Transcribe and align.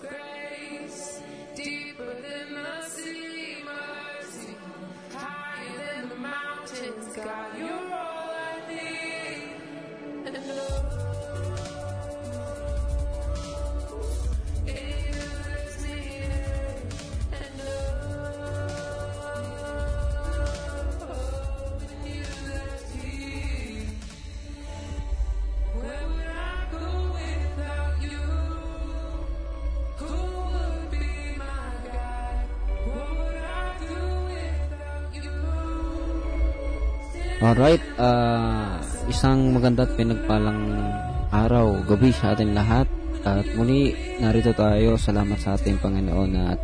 grace, 0.00 1.20
deeper 1.56 2.14
than 2.22 2.54
the 2.54 2.79
Alright, 37.50 37.82
ah 37.98 38.78
isang 39.10 39.50
maganda 39.50 39.82
at 39.82 39.98
pinagpalang 39.98 40.70
araw, 41.34 41.82
gabi 41.82 42.14
sa 42.14 42.30
atin 42.30 42.54
lahat. 42.54 42.86
At 43.26 43.42
muli, 43.58 43.90
narito 44.22 44.54
tayo. 44.54 44.94
Salamat 44.94 45.34
sa 45.34 45.58
ating 45.58 45.82
Panginoon 45.82 46.30
at 46.46 46.62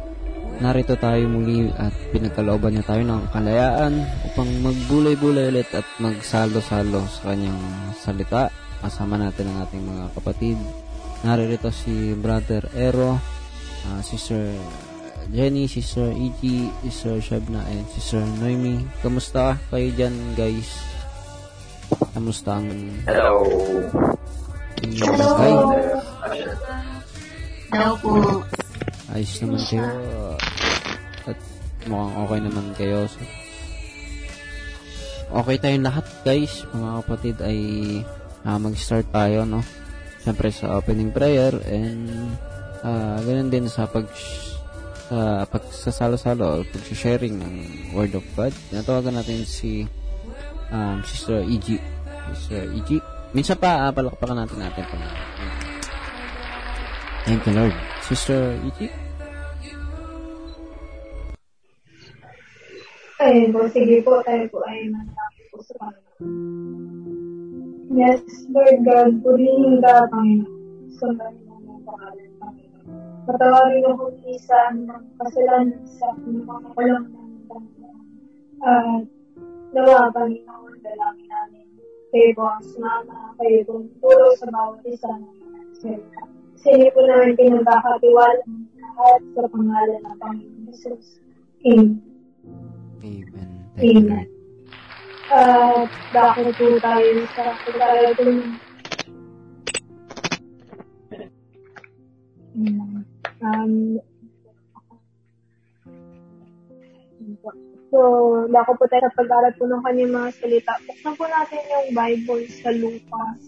narito 0.63 0.95
tayo 0.95 1.27
muli 1.27 1.67
at 1.75 1.91
pinagkalooban 2.15 2.79
niya 2.79 2.87
tayo 2.87 3.03
ng 3.03 3.35
kalayaan 3.35 3.99
upang 4.31 4.47
magbulay-bulay 4.63 5.51
ulit 5.51 5.67
at 5.75 5.83
magsalo-salo 5.99 7.03
sa 7.11 7.35
kanyang 7.35 7.59
salita. 7.99 8.47
Kasama 8.79 9.19
natin 9.19 9.51
ang 9.51 9.67
ating 9.67 9.83
mga 9.83 10.15
kapatid. 10.15 10.55
Naririto 11.27 11.75
si 11.75 12.15
Brother 12.15 12.63
Ero, 12.79 13.19
ah, 13.91 14.01
Sister 14.07 14.55
Jenny, 15.31 15.67
Sister 15.67 16.15
E.G., 16.15 16.71
Sister 16.87 17.19
Shabna, 17.19 17.63
and 17.67 17.83
Sister 17.91 18.23
Noemi. 18.39 18.87
Kamusta 19.03 19.59
kayo 19.75 19.89
dyan, 19.95 20.15
guys? 20.39 20.71
Kamusta 22.15 22.63
ang 22.63 22.71
Hello. 23.07 23.43
inyong 24.87 25.17
buhay? 25.19 25.55
Hello 27.75 27.91
po. 27.99 28.11
Ayos 29.11 29.35
naman 29.43 29.63
kayo. 29.67 29.87
At 31.27 31.39
mukhang 31.91 32.15
okay 32.23 32.41
naman 32.43 32.67
kayo. 32.79 32.99
So, 33.11 33.19
okay 35.43 35.57
tayong 35.59 35.87
lahat, 35.87 36.07
guys. 36.23 36.63
Mga 36.71 36.91
kapatid 37.03 37.37
ay 37.43 37.59
ah, 38.47 38.59
mag-start 38.63 39.11
tayo, 39.11 39.43
no? 39.43 39.61
Siyempre 40.23 40.51
sa 40.55 40.79
opening 40.79 41.11
prayer 41.11 41.55
and 41.67 42.11
ah 42.87 43.19
ganun 43.23 43.51
din 43.51 43.67
sa 43.67 43.87
pag 43.91 44.07
sa 45.07 45.47
pagsasalo-salo 45.47 46.45
o 46.61 46.67
pag-sharing 46.67 47.39
ng 47.39 47.55
Word 47.95 48.19
of 48.19 48.27
God. 48.35 48.51
Natawagan 48.75 49.15
natin 49.23 49.47
si 49.47 49.87
um, 50.75 50.99
Sister 51.07 51.47
E.G. 51.47 51.79
Sister 52.35 52.67
E.G. 52.75 52.99
Minsan 53.31 53.55
pa, 53.55 53.87
uh, 53.87 53.95
palakpakan 53.95 54.43
natin 54.43 54.59
natin. 54.59 54.83
Thank 57.23 57.47
you, 57.47 57.55
Lord. 57.55 57.75
Sister 58.03 58.59
E.G. 58.67 58.91
Ayun 63.17 63.49
po, 63.49 63.65
sige 63.73 64.03
po, 64.05 64.21
tayo 64.27 64.45
po 64.53 64.61
ay 64.69 64.93
manalangin 64.93 65.47
po 65.49 65.57
sa 65.65 65.73
Panginoon. 65.81 66.05
Yes, 67.97 68.21
Lord 68.53 68.79
God, 68.85 69.25
purihin 69.25 69.81
ka, 69.81 70.05
Panginoon. 70.11 70.53
Sa 70.99 71.09
Panginoon. 71.15 71.46
Patawarin 73.27 73.83
ako 73.91 74.15
isa 74.31 74.71
ng 74.71 75.03
kasalanan 75.19 75.83
sa 75.83 76.15
mga 76.15 76.71
walang 76.79 77.11
ng 77.11 77.43
Panginoon. 77.51 78.07
At 78.63 79.03
nawa, 79.75 80.15
Panginoon, 80.15 80.79
dalangin 80.79 81.27
namin. 81.27 81.67
Kayo 82.15 82.31
po 82.39 82.47
ang 82.47 82.63
sumama, 82.63 83.35
kayo 83.43 83.67
po 83.67 83.83
ang 83.83 83.91
turo 83.99 84.31
sa 84.39 84.47
bawat 84.47 84.79
isa 84.87 85.11
ng 85.11 85.35
mga 85.43 85.59
salita. 85.75 86.23
Sa 86.55 86.69
inyo 86.71 86.89
po 86.95 87.01
namin 87.03 87.35
pinagkakatiwala 87.35 88.43
ng 88.47 88.63
lahat 88.79 89.21
sa 89.35 89.43
pangalan 89.51 90.01
ng 90.07 90.19
Panginoon 90.23 90.63
Jesus. 90.71 91.19
Amen. 91.67 91.99
Amen. 93.03 93.51
Amen. 93.75 94.27
At 95.35 95.91
bakit 96.15 96.55
po 96.55 96.79
tayo 96.79 97.11
sa 97.35 97.59
pagkakaroon 97.67 98.55
um, 103.43 104.01
So, 107.87 107.99
bako 108.51 108.77
po 108.77 108.85
tayo 108.91 109.07
sa 109.07 109.17
pag-aral 109.17 109.55
po 109.57 109.65
ng 109.65 109.83
kanyang 109.87 110.13
mga 110.13 110.31
salita. 110.43 110.75
Buksan 110.85 111.15
po 111.15 111.25
natin 111.31 111.63
yung 111.71 111.89
Bible 111.95 112.45
sa 112.51 112.71
Lucas. 112.75 113.41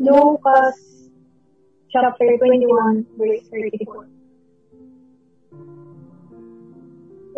Lucas 0.00 0.76
chapter 1.90 2.28
21, 2.38 3.04
verse 3.16 3.44
34. 3.50 4.06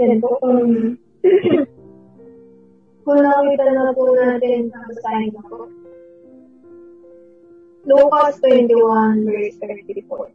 Yan 0.02 0.18
po 0.18 0.30
kung 0.42 0.98
kung 3.06 3.20
nakita 3.22 3.64
na 3.72 3.94
po 3.94 4.04
natin 4.14 4.68
ang 4.74 4.90
na 5.32 5.42
po. 5.48 5.81
Lucas 7.82 8.38
21 8.38 9.26
verse 9.26 9.58
34. 9.58 10.30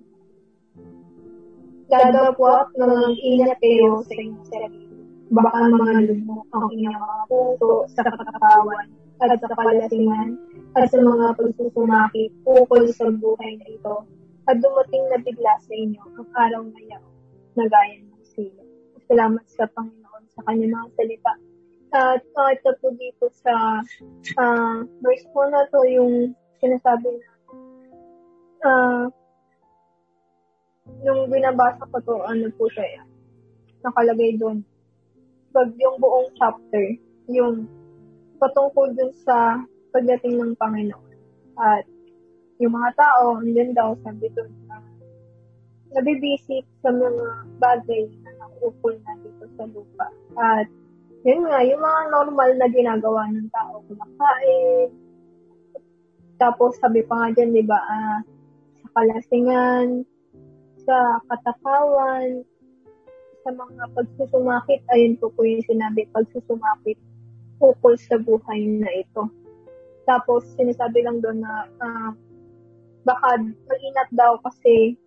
Dadapwat 1.87 2.67
na 2.75 2.85
mag-ingat 2.91 3.55
kayo 3.63 4.03
sa 4.03 4.13
inyong 4.19 4.47
sarili. 4.51 4.91
Baka 5.31 5.71
mga 5.71 6.11
lumok 6.11 6.43
ang 6.51 6.67
inyong 6.75 6.99
mga 6.99 7.17
puso 7.31 7.87
sa 7.95 8.03
katakawan 8.03 8.91
at 9.23 9.39
sa 9.39 9.47
kalasingan 9.55 10.35
at 10.75 10.91
sa 10.91 10.99
mga 10.99 11.39
pagsusumaki 11.39 12.35
ukol 12.43 12.83
sa 12.91 13.07
buhay 13.15 13.55
na 13.63 13.67
ito 13.71 13.95
at 14.51 14.59
dumating 14.59 15.07
na 15.07 15.23
bigla 15.23 15.55
sa 15.63 15.71
inyo 15.71 16.03
ang 16.19 16.27
araw 16.35 16.63
na 16.67 16.81
yaw 16.83 17.05
na 17.55 17.63
gaya 17.71 17.95
ng 18.03 18.27
sila. 18.27 18.63
Salamat 19.07 19.47
sa 19.47 19.63
Panginoon 19.71 20.23
sa 20.35 20.43
kanyang 20.51 20.75
mga 20.75 20.87
salita. 20.99 21.33
At 21.95 22.19
kahit 22.35 22.59
na 22.67 22.75
po 22.83 22.91
dito 22.91 23.31
sa 23.31 23.79
ah, 24.35 24.83
verse 24.99 25.23
po 25.31 25.47
na 25.47 25.63
to 25.71 25.87
yung 25.87 26.35
sinasabi 26.59 27.07
na 27.07 27.36
ah 28.67 29.07
nung 31.03 31.27
binabasa 31.31 31.83
ko 31.91 31.97
to, 32.03 32.15
ano 32.23 32.47
po 32.55 32.67
siya, 32.71 33.03
nakalagay 33.83 34.35
doon. 34.39 34.63
Pag 35.51 35.71
yung 35.79 35.97
buong 35.99 36.31
chapter, 36.35 36.85
yung 37.31 37.67
patungkol 38.37 38.93
dun 38.95 39.11
sa 39.23 39.61
pagdating 39.91 40.37
ng 40.37 40.53
Panginoon. 40.59 41.15
At 41.57 41.83
yung 42.61 42.73
mga 42.73 42.91
tao, 42.97 43.41
andun 43.41 43.71
daw, 43.73 43.97
sabi 44.05 44.29
doon, 44.33 44.51
na 44.69 44.77
nabibisit 45.95 46.67
sa 46.83 46.91
mga 46.91 47.25
bagay 47.63 48.11
na 48.23 48.31
nakukul 48.43 48.95
na 49.07 49.13
dito 49.23 49.45
sa 49.55 49.63
lupa. 49.71 50.07
At 50.35 50.67
yun 51.23 51.47
nga, 51.47 51.63
yung 51.63 51.81
mga 51.81 52.01
normal 52.11 52.49
na 52.59 52.67
ginagawa 52.69 53.21
ng 53.31 53.49
tao, 53.51 53.81
kumakain, 53.87 54.89
tapos 56.37 56.77
sabi 56.77 57.01
pa 57.01 57.17
nga 57.17 57.29
dyan, 57.33 57.55
di 57.55 57.65
ba, 57.65 57.81
sa 57.81 58.36
kalasingan, 58.97 60.01
sa 60.81 61.21
katakawan, 61.29 62.41
sa 63.45 63.53
mga 63.53 63.83
pagsusumakit, 63.93 64.81
ayun 64.89 65.13
po 65.21 65.29
po 65.37 65.45
yung 65.45 65.61
sinabi, 65.69 66.09
pagsusumakit 66.09 66.97
ukol 67.61 67.93
sa 67.97 68.17
buhay 68.17 68.65
na 68.81 68.89
ito. 68.97 69.29
Tapos, 70.09 70.49
sinasabi 70.57 71.05
lang 71.05 71.21
doon 71.21 71.45
na 71.45 71.69
ah, 71.77 72.11
baka 73.05 73.37
mag-ingat 73.69 74.09
daw 74.17 74.41
kasi 74.41 74.97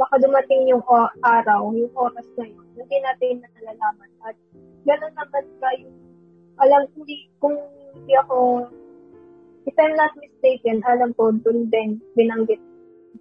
baka 0.00 0.18
dumating 0.18 0.66
yung 0.66 0.82
araw, 1.22 1.70
yung 1.76 1.92
oras 1.94 2.26
na 2.40 2.48
yun, 2.48 2.64
hindi 2.74 2.96
natin 3.04 3.44
nalalaman. 3.44 4.10
At 4.24 4.36
gano'n 4.88 5.14
naman 5.14 5.44
ka 5.60 5.68
yung, 5.84 5.96
alam, 6.58 6.82
hindi, 6.96 7.28
kung 7.38 7.54
hindi 7.94 8.14
ako, 8.16 8.68
if 9.68 9.76
I'm 9.76 9.94
not 9.94 10.16
mistaken, 10.18 10.82
alam 10.86 11.12
ko, 11.14 11.34
doon 11.34 11.70
din 11.70 12.02
binanggit 12.18 12.62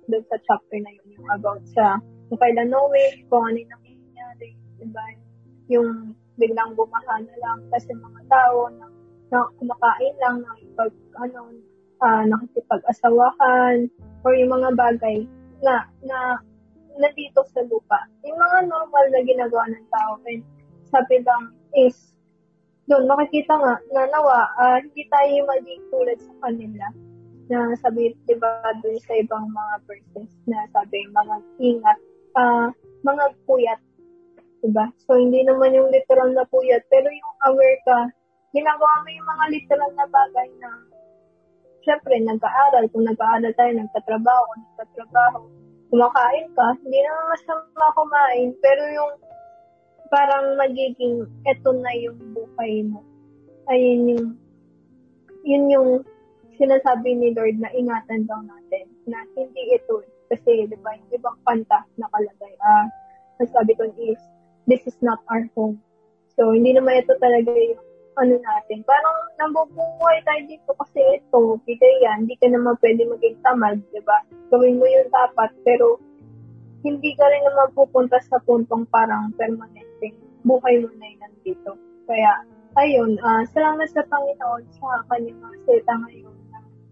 doon 0.09 0.23
sa 0.27 0.37
chapter 0.43 0.77
na 0.81 0.91
yun, 0.91 1.07
yung 1.19 1.29
about 1.31 1.63
sa 1.71 1.97
kung 2.27 2.39
kailan 2.39 2.69
Noe, 2.73 3.03
kung 3.29 3.45
ano 3.45 3.57
yung 3.57 3.71
nangyayari, 3.71 4.49
diba? 4.81 5.05
Yung 5.69 5.89
biglang 6.41 6.73
bumaha 6.73 7.21
na 7.21 7.35
lang 7.39 7.59
kasi 7.69 7.93
mga 7.93 8.21
tao 8.25 8.73
na, 8.73 8.85
na 9.29 9.37
kumakain 9.61 10.15
lang, 10.17 10.41
nakipag, 10.41 10.93
ano, 11.21 11.53
ah, 12.01 12.25
nakikipag-asawahan, 12.25 13.85
or 14.25 14.33
yung 14.33 14.51
mga 14.51 14.69
bagay 14.73 15.17
na, 15.61 15.85
na, 16.01 16.41
nandito 16.97 17.41
sa 17.53 17.61
lupa. 17.65 18.05
Yung 18.25 18.37
mga 18.37 18.69
normal 18.69 19.05
na 19.09 19.21
ginagawa 19.25 19.65
ng 19.69 19.85
tao, 19.89 20.17
and 20.29 20.45
sabi 20.89 21.21
lang 21.25 21.53
is, 21.73 22.13
doon 22.85 23.07
makikita 23.07 23.55
nga 23.55 23.75
na 23.93 24.01
nawa, 24.09 24.49
ah, 24.57 24.77
hindi 24.81 25.05
tayo 25.07 25.47
maging 25.47 25.81
tulad 25.89 26.19
sa 26.19 26.33
kanila. 26.43 26.85
Na 27.51 27.75
sabi, 27.79 28.15
di 28.27 28.35
ba, 28.39 28.61
dun 28.79 28.97
sa 29.03 29.13
ibang 29.19 29.51
mga 29.51 29.75
verses 29.87 30.31
na 30.47 30.63
sabi, 30.71 31.03
mga 31.11 31.35
ingat, 31.59 31.99
ah, 32.39 32.69
mga 33.03 33.23
puyat, 33.47 33.79
di 34.63 34.69
ba? 34.71 34.87
So, 35.03 35.19
hindi 35.19 35.43
naman 35.43 35.75
yung 35.75 35.91
literal 35.91 36.31
na 36.31 36.47
puyat, 36.47 36.83
pero 36.87 37.07
yung 37.07 37.33
aware 37.51 37.79
ka, 37.83 37.99
ginagawa 38.55 39.03
mo 39.03 39.09
yung 39.11 39.27
mga 39.27 39.45
literal 39.51 39.91
na 39.97 40.07
bagay 40.07 40.47
na, 40.61 40.69
syempre, 41.83 42.15
nag-aaral. 42.21 42.87
Kung 42.93 43.03
nag-aaral 43.03 43.51
tayo, 43.59 43.71
nagtatrabaho, 43.75 44.41
kung 44.47 44.61
nagtatrabaho, 44.63 45.39
kumakain 45.93 46.47
ka, 46.55 46.67
hindi 46.81 46.99
naman 47.03 47.25
masama 47.33 47.87
kumain, 47.93 48.49
pero 48.63 48.81
yung 48.95 49.13
parang 50.13 50.53
magiging 50.61 51.25
eto 51.49 51.73
na 51.73 51.89
yung 51.97 52.17
buhay 52.37 52.85
mo. 52.85 53.01
Ayun 53.65 54.01
yung 54.13 54.27
yun 55.43 55.65
yung 55.73 55.89
sinasabi 56.57 57.17
ni 57.17 57.33
Lord 57.33 57.57
na 57.59 57.69
ingatan 57.73 58.29
daw 58.29 58.39
natin 58.43 58.85
na 59.09 59.25
hindi 59.33 59.63
ito 59.73 60.03
kasi 60.29 60.65
di 60.69 60.77
ba 60.81 60.93
yung 60.97 61.09
ibang 61.13 61.37
kanta 61.45 61.85
nakalagay 61.99 62.53
ah 62.63 62.87
ang 63.41 63.49
sabi 63.49 63.73
ko 63.77 63.89
is 63.97 64.19
this 64.69 64.85
is 64.87 64.97
not 65.03 65.19
our 65.29 65.43
home. 65.57 65.81
So 66.37 66.53
hindi 66.53 66.73
naman 66.73 67.01
ito 67.01 67.13
talaga 67.19 67.51
yung 67.51 67.81
ano 68.13 68.37
natin. 68.37 68.85
Parang 68.85 69.17
nabubuhay 69.41 70.21
tayo 70.21 70.41
dito 70.45 70.71
kasi 70.77 71.01
ito 71.17 71.57
bigay 71.65 71.95
yan 72.05 72.25
hindi 72.25 72.37
ka 72.37 72.47
naman 72.49 72.77
pwede 72.79 73.05
maging 73.09 73.37
tamad 73.41 73.81
di 73.89 74.01
ba? 74.05 74.21
Gawin 74.53 74.77
mo 74.77 74.85
yung 74.85 75.09
dapat 75.09 75.49
pero 75.65 75.97
hindi 76.83 77.15
ka 77.15 77.25
rin 77.31 77.43
naman 77.47 77.71
pupunta 77.73 78.19
sa 78.27 78.37
puntong 78.43 78.83
parang 78.91 79.31
permanente. 79.39 80.11
Buhay 80.43 80.83
mo 80.83 80.91
na 80.99 81.07
yun 81.07 81.19
nandito. 81.23 81.71
Kaya 82.03 82.43
ayun, 82.75 83.15
uh, 83.23 83.43
salamat 83.55 83.87
sa 83.87 84.03
Panginoon 84.11 84.63
sa 84.75 84.99
kanyang 85.07 85.39
mga 85.39 85.57
salita 85.63 85.93
ngayon. 86.03 86.32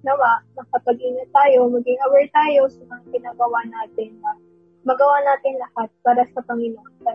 Nawa, 0.01 0.42
nakapag-ingat 0.57 1.30
tayo, 1.30 1.69
maging 1.69 2.00
aware 2.09 2.30
tayo 2.33 2.65
sa 2.65 2.81
mga 2.89 3.06
ginagawa 3.13 3.59
natin 3.69 4.18
na 4.25 4.33
magawa 4.81 5.21
natin 5.21 5.62
lahat 5.62 5.89
para 6.01 6.25
sa 6.33 6.42
Panginoon 6.42 6.94
sa 7.06 7.13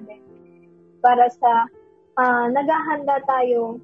Para 1.02 1.26
sa 1.26 1.52
uh, 2.14 2.46
naghahanda 2.50 3.18
tayo 3.26 3.82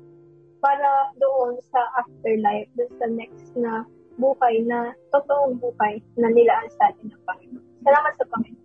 para 0.62 1.10
doon 1.18 1.58
sa 1.74 1.82
afterlife, 1.98 2.70
doon 2.78 2.92
sa 3.02 3.06
next 3.10 3.50
na 3.58 3.82
buhay 4.22 4.62
na 4.62 4.94
totoong 5.10 5.58
buhay 5.58 5.98
na 6.14 6.30
nilaan 6.30 6.70
sa 6.78 6.94
atin 6.94 7.10
ng 7.10 7.22
Panginoon. 7.26 7.66
Salamat 7.82 8.14
sa 8.14 8.26
Panginoon. 8.30 8.61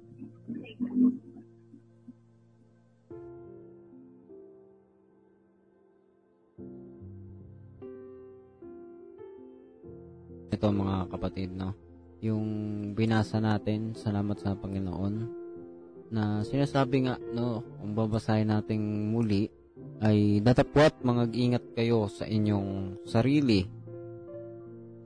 Ito 10.57 10.73
mga 10.73 11.13
kapatid, 11.13 11.53
no? 11.53 11.77
Yung 12.25 12.45
binasa 12.97 13.37
natin, 13.37 13.93
salamat 13.93 14.41
sa 14.41 14.57
Panginoon, 14.57 15.15
na 16.09 16.41
sinasabi 16.41 17.05
nga, 17.05 17.21
no, 17.37 17.61
kung 17.77 17.93
babasahin 17.93 18.49
natin 18.49 19.13
muli, 19.13 19.53
ay 20.01 20.41
datapwat 20.41 20.97
mag-ingat 21.05 21.77
kayo 21.77 22.09
sa 22.09 22.25
inyong 22.25 23.01
sarili. 23.05 23.69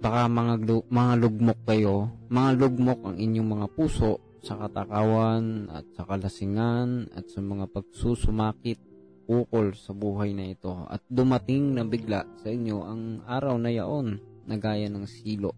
Baka 0.01 0.31
mga, 0.31 0.53
mga 0.87 1.13
lugmok 1.19 1.59
kayo, 1.67 2.07
mga 2.31 2.49
lugmok 2.55 2.99
ang 3.03 3.17
inyong 3.19 3.49
mga 3.59 3.67
puso 3.75 4.23
sa 4.41 4.57
katakawan 4.57 5.69
at 5.69 5.85
sa 5.93 6.07
kalasingan 6.07 7.11
at 7.13 7.29
sa 7.29 7.43
mga 7.43 7.69
pagsusumakit 7.69 8.81
ukol 9.29 9.77
sa 9.77 9.93
buhay 9.93 10.33
na 10.33 10.49
ito 10.49 10.73
at 10.89 11.05
dumating 11.05 11.77
na 11.77 11.85
bigla 11.85 12.25
sa 12.41 12.49
inyo 12.49 12.77
ang 12.81 13.01
araw 13.29 13.55
na 13.61 13.69
yaon 13.69 14.17
na 14.51 14.59
gaya 14.59 14.91
ng 14.91 15.07
silo. 15.07 15.55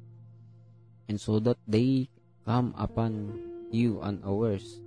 And 1.10 1.18
so 1.18 1.42
that 1.42 1.58
they 1.66 2.14
come 2.46 2.78
upon 2.78 3.34
you 3.74 3.98
unawares. 4.06 4.78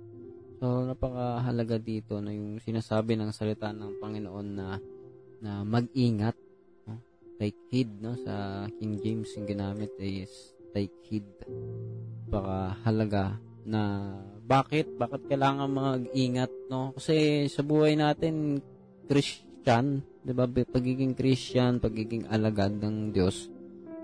So, 0.57 0.87
napakahalaga 0.87 1.77
dito 1.77 2.17
na 2.17 2.33
yung 2.33 2.57
sinasabi 2.57 3.13
ng 3.19 3.29
salita 3.29 3.69
ng 3.69 3.99
Panginoon 4.01 4.47
na 4.57 4.81
na 5.37 5.61
mag-ingat. 5.61 6.33
No? 6.89 6.97
Take 7.37 7.59
heed, 7.69 7.91
no? 8.01 8.17
Sa 8.25 8.65
King 8.81 8.97
James, 9.03 9.29
yung 9.37 9.45
ginamit 9.45 9.93
is 10.01 10.57
take 10.73 10.95
heed. 11.05 11.27
Napakahalaga 12.25 13.37
na 13.67 14.15
bakit? 14.47 14.87
Bakit 14.97 15.27
kailangan 15.29 15.69
mag-ingat, 15.69 16.49
no? 16.71 16.95
Kasi 16.97 17.45
sa 17.51 17.61
buhay 17.61 17.93
natin, 17.93 18.63
Christian, 19.05 20.01
'di 20.23 20.33
ba? 20.33 20.47
Pagiging 20.47 21.13
Christian, 21.13 21.77
pagiging 21.77 22.25
alagad 22.31 22.79
ng 22.79 23.11
Diyos, 23.11 23.51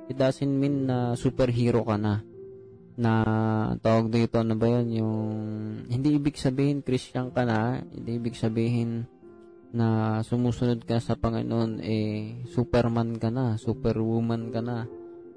it 0.10 0.18
doesn't 0.20 0.52
mean 0.52 0.90
na 0.90 1.16
superhero 1.16 1.84
ka 1.88 1.96
na. 1.96 2.24
Na 2.94 3.14
tawag 3.82 4.14
dito 4.14 4.38
ano 4.38 4.54
ba 4.54 4.70
yun? 4.70 4.88
Yung 4.94 5.18
hindi 5.90 6.18
ibig 6.18 6.38
sabihin 6.38 6.86
Christian 6.86 7.32
ka 7.32 7.48
na. 7.48 7.82
Hindi 7.82 8.20
ibig 8.20 8.36
sabihin 8.38 9.08
na 9.74 10.22
sumusunod 10.22 10.86
ka 10.86 11.02
sa 11.02 11.18
Panginoon 11.18 11.82
eh 11.82 12.46
superman 12.46 13.18
ka 13.18 13.34
na 13.34 13.58
superwoman 13.58 14.54
ka 14.54 14.62
na 14.62 14.86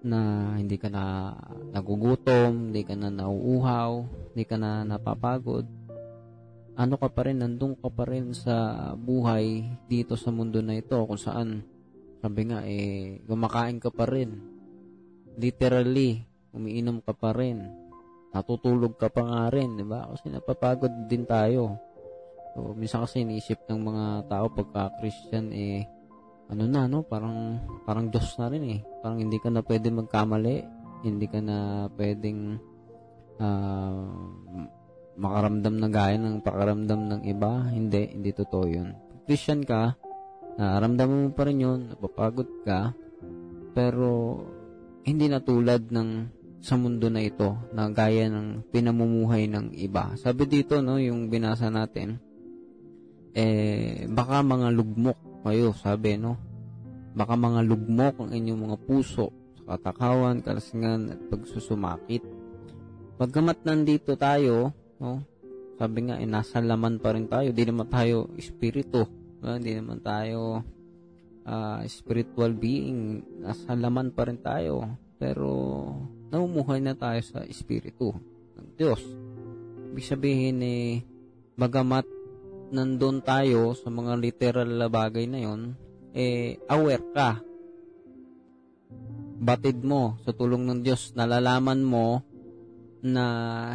na 0.05 0.53
hindi 0.61 0.77
ka 0.77 0.93
na 0.93 1.33
nagugutom 1.73 2.69
hindi 2.69 2.85
ka 2.85 2.93
na 3.01 3.09
nauuhaw 3.09 4.05
hindi 4.37 4.45
ka 4.45 4.61
na 4.61 4.85
napapagod. 4.85 5.65
Ano 6.77 7.01
ka 7.01 7.09
pa 7.09 7.25
rin 7.25 7.41
nandun 7.41 7.81
ka 7.81 7.89
pa 7.89 8.05
rin 8.05 8.37
sa 8.37 8.93
buhay 8.93 9.65
dito 9.89 10.13
sa 10.21 10.29
mundo 10.29 10.61
na 10.61 10.77
ito 10.77 11.01
kung 11.09 11.17
saan 11.17 11.65
sabi 12.21 12.53
nga 12.53 12.61
eh 12.69 13.25
gumakain 13.25 13.81
ka 13.81 13.89
pa 13.89 14.05
rin 14.05 14.56
literally, 15.37 16.25
umiinom 16.57 17.05
ka 17.05 17.13
pa 17.13 17.37
rin. 17.37 17.65
Natutulog 18.33 18.97
ka 19.01 19.09
pa 19.09 19.23
nga 19.25 19.43
rin, 19.53 19.77
di 19.77 19.85
ba? 19.85 20.09
Kasi 20.13 20.29
napapagod 20.33 21.09
din 21.09 21.25
tayo. 21.25 21.77
So, 22.53 22.73
minsan 22.73 23.05
kasi 23.05 23.25
iniisip 23.25 23.69
ng 23.69 23.81
mga 23.81 24.05
tao 24.33 24.49
pagka 24.49 24.97
Christian, 25.01 25.53
eh, 25.53 25.85
ano 26.49 26.65
na, 26.65 26.89
no? 26.89 27.05
Parang, 27.05 27.61
parang 27.85 28.09
Diyos 28.09 28.37
na 28.41 28.49
rin, 28.49 28.65
eh. 28.77 28.81
Parang 29.05 29.21
hindi 29.21 29.37
ka 29.37 29.53
na 29.53 29.61
pwede 29.65 29.89
magkamali. 29.93 30.57
Hindi 31.05 31.27
ka 31.29 31.41
na 31.45 31.87
pwedeng 31.93 32.57
uh, 33.41 34.09
makaramdam 35.17 35.75
na 35.81 35.89
gaya 35.89 36.17
ng 36.17 36.41
pakaramdam 36.45 37.01
ng 37.09 37.21
iba. 37.29 37.69
Hindi, 37.73 38.17
hindi 38.17 38.31
totoo 38.33 38.65
yun. 38.69 38.93
Christian 39.29 39.65
ka, 39.65 39.97
naramdaman 40.57 41.29
mo 41.29 41.31
pa 41.37 41.45
rin 41.45 41.61
yun, 41.61 41.81
napapagod 41.93 42.49
ka, 42.65 42.97
pero 43.77 44.41
hindi 45.07 45.31
na 45.31 45.39
tulad 45.39 45.89
ng 45.89 46.11
sa 46.59 46.75
mundo 46.75 47.07
na 47.07 47.23
ito 47.23 47.55
na 47.71 47.87
gaya 47.95 48.27
ng 48.27 48.67
pinamumuhay 48.75 49.47
ng 49.47 49.71
iba. 49.79 50.19
Sabi 50.19 50.51
dito, 50.51 50.83
no, 50.83 50.99
yung 50.99 51.31
binasa 51.31 51.71
natin, 51.71 52.19
eh, 53.31 54.11
baka 54.11 54.43
mga 54.43 54.75
lugmok 54.75 55.47
kayo, 55.47 55.71
sabi, 55.79 56.19
no? 56.19 56.35
Baka 57.15 57.39
mga 57.39 57.63
lugmok 57.63 58.19
ang 58.19 58.31
inyong 58.35 58.61
mga 58.67 58.77
puso 58.83 59.31
sa 59.63 59.79
katakawan, 59.79 60.43
kalasingan, 60.43 61.15
at 61.15 61.21
pagsusumakit. 61.31 62.27
Pagkamat 63.15 63.63
nandito 63.63 64.19
tayo, 64.19 64.75
no, 64.99 65.23
sabi 65.77 66.09
nga, 66.09 66.17
eh, 66.17 66.27
nasa 66.27 66.59
laman 66.59 66.99
pa 66.99 67.13
rin 67.13 67.29
tayo. 67.29 67.53
Di 67.53 67.63
naman 67.69 67.87
tayo 67.93 68.33
espiritu. 68.41 69.05
No? 69.45 69.61
Naman 69.61 70.01
tayo 70.01 70.65
uh, 71.47 71.81
spiritual 71.87 72.53
being, 72.53 73.23
nasa 73.41 73.79
laman 73.79 74.11
pa 74.11 74.27
rin 74.27 74.43
tayo. 74.43 74.99
Pero, 75.17 75.49
namumuhay 76.29 76.83
na 76.83 76.93
tayo 76.93 77.23
sa 77.25 77.47
espiritu 77.47 78.13
ng 78.59 78.69
Diyos. 78.77 79.01
Ibig 79.95 80.05
sabihin 80.05 80.59
eh, 80.61 81.01
bagamat 81.57 82.05
nandun 82.75 83.23
tayo 83.23 83.73
sa 83.79 83.89
mga 83.89 84.19
literal 84.19 84.69
na 84.69 84.91
bagay 84.91 85.25
na 85.31 85.41
yon, 85.41 85.73
eh, 86.13 86.59
aware 86.69 87.07
ka. 87.15 87.41
Batid 89.37 89.81
mo 89.81 90.19
sa 90.27 90.35
tulong 90.35 90.67
ng 90.67 90.81
Diyos, 90.85 91.15
nalalaman 91.15 91.81
mo 91.81 92.21
na 93.07 93.25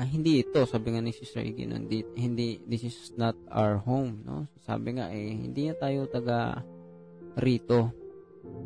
hindi 0.03 0.43
ito, 0.43 0.67
sabi 0.67 0.91
nga 0.91 0.99
ni 0.99 1.15
Sister 1.15 1.45
Iggy, 1.45 1.71
hindi, 1.71 2.03
hindi, 2.19 2.59
this 2.67 2.83
is 2.83 3.15
not 3.15 3.37
our 3.47 3.79
home, 3.79 4.25
no? 4.27 4.49
Sabi 4.65 4.99
nga 4.99 5.07
eh, 5.13 5.31
hindi 5.31 5.71
na 5.71 5.75
tayo 5.77 6.09
taga 6.09 6.65
rito. 7.37 7.91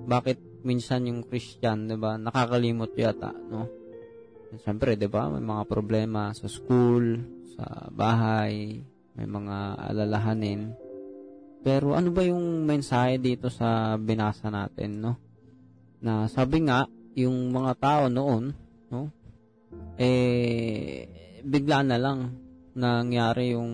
Bakit 0.05 0.65
minsan 0.65 1.05
yung 1.05 1.21
Christian, 1.25 1.85
'di 1.85 1.97
ba, 1.99 2.17
nakakalimot 2.17 2.93
yata, 2.97 3.33
no? 3.33 3.69
Siyempre, 4.55 4.95
'di 4.95 5.09
ba, 5.11 5.29
may 5.29 5.43
mga 5.43 5.63
problema 5.67 6.31
sa 6.33 6.49
school, 6.49 7.21
sa 7.55 7.89
bahay, 7.91 8.81
may 9.15 9.27
mga 9.27 9.57
alalahanin. 9.93 10.73
Pero 11.65 11.97
ano 11.97 12.13
ba 12.13 12.21
yung 12.21 12.65
mensahe 12.65 13.17
dito 13.17 13.49
sa 13.49 13.97
binasa 13.97 14.53
natin, 14.53 15.01
no? 15.01 15.13
Na 16.01 16.29
sabi 16.29 16.65
nga, 16.65 16.85
yung 17.17 17.49
mga 17.49 17.71
tao 17.79 18.03
noon, 18.11 18.53
no? 18.93 19.09
Eh 19.97 21.09
bigla 21.45 21.85
na 21.85 21.97
lang 22.01 22.33
nangyari 22.75 23.53
yung 23.55 23.73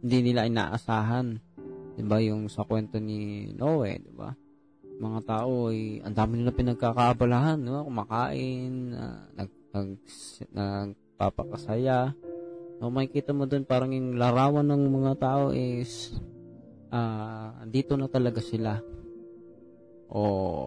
hindi 0.00 0.18
nila 0.24 0.48
inaasahan. 0.48 1.49
'Di 2.00 2.08
ba 2.08 2.16
yung 2.24 2.48
sa 2.48 2.64
kwento 2.64 2.96
ni 2.96 3.52
Noe, 3.52 4.00
'di 4.00 4.12
ba? 4.16 4.32
mga 5.00 5.20
tao 5.24 5.72
ay 5.72 6.04
ang 6.04 6.12
dami 6.12 6.44
nila 6.44 6.52
pinagkakaabalahan, 6.52 7.56
no? 7.56 7.88
kumakain, 7.88 8.92
uh, 8.92 9.24
nag, 9.32 9.50
nag, 9.72 9.90
nagpapakasaya. 10.52 12.12
No, 12.80 12.92
makikita 12.92 13.32
mo 13.32 13.48
doon 13.48 13.64
parang 13.64 13.92
yung 13.96 14.20
larawan 14.20 14.68
ng 14.68 14.84
mga 14.92 15.12
tao 15.16 15.44
is 15.56 16.12
uh, 16.92 17.64
dito 17.64 17.96
na 17.96 18.12
talaga 18.12 18.44
sila. 18.44 18.76
O 20.12 20.20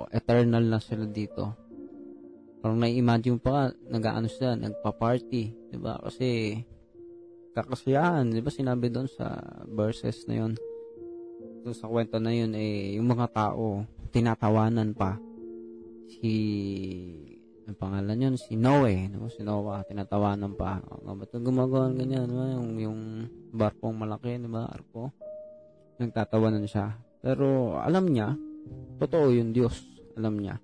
eternal 0.09 0.65
na 0.65 0.81
sila 0.81 1.05
dito. 1.05 1.53
Parang 2.61 2.79
na-imagine 2.81 3.37
pa 3.37 3.69
ka, 3.69 3.77
nag-ano 3.91 4.29
sila, 4.29 4.57
nagpa-party. 4.57 5.73
Diba? 5.73 5.99
Kasi 5.99 6.57
kakasiyahan, 7.53 8.33
di 8.33 8.41
ba 8.41 8.49
sinabi 8.49 8.89
doon 8.89 9.05
sa 9.05 9.37
verses 9.69 10.25
na 10.25 10.41
yon 10.41 10.53
doon 11.63 11.77
sa 11.79 11.87
kwento 11.87 12.19
na 12.19 12.35
yun, 12.35 12.51
eh, 12.59 12.99
yung 12.99 13.07
mga 13.07 13.31
tao, 13.31 13.87
tinatawanan 14.11 14.91
pa. 14.91 15.15
Si, 16.11 16.33
ang 17.63 17.79
pangalan 17.79 18.19
yun, 18.19 18.35
si 18.35 18.59
Noe, 18.59 19.07
no? 19.07 19.31
si 19.31 19.39
Noah, 19.47 19.87
tinatawanan 19.87 20.59
pa. 20.59 20.83
Oh, 21.07 21.15
ba't 21.15 21.31
gumagawa 21.39 21.87
ganyan, 21.95 22.27
no? 22.27 22.43
yung, 22.43 22.69
yung 22.75 22.99
barkong 23.55 23.95
malaki, 23.95 24.35
di 24.35 24.51
ba, 24.51 24.67
arko? 24.67 25.15
Nagtatawanan 26.03 26.67
siya. 26.67 26.99
Pero, 27.23 27.79
alam 27.79 28.11
niya, 28.11 28.35
totoo 28.99 29.31
yung 29.31 29.55
Diyos, 29.55 29.79
alam 30.19 30.35
niya. 30.35 30.59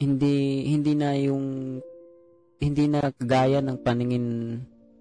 Hindi, 0.00 0.66
hindi 0.72 0.92
na 0.96 1.12
yung, 1.20 1.78
hindi 2.56 2.84
na 2.88 3.12
kagaya 3.12 3.60
ng 3.60 3.78
paningin 3.84 4.26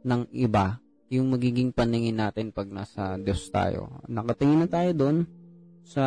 ng 0.04 0.22
iba, 0.36 0.81
yung 1.12 1.28
magiging 1.28 1.76
paningin 1.76 2.24
natin 2.24 2.56
pag 2.56 2.72
nasa 2.72 3.20
Diyos 3.20 3.52
tayo. 3.52 4.00
Nakatingin 4.08 4.64
na 4.64 4.70
tayo 4.72 4.96
doon 4.96 5.18
sa 5.84 6.06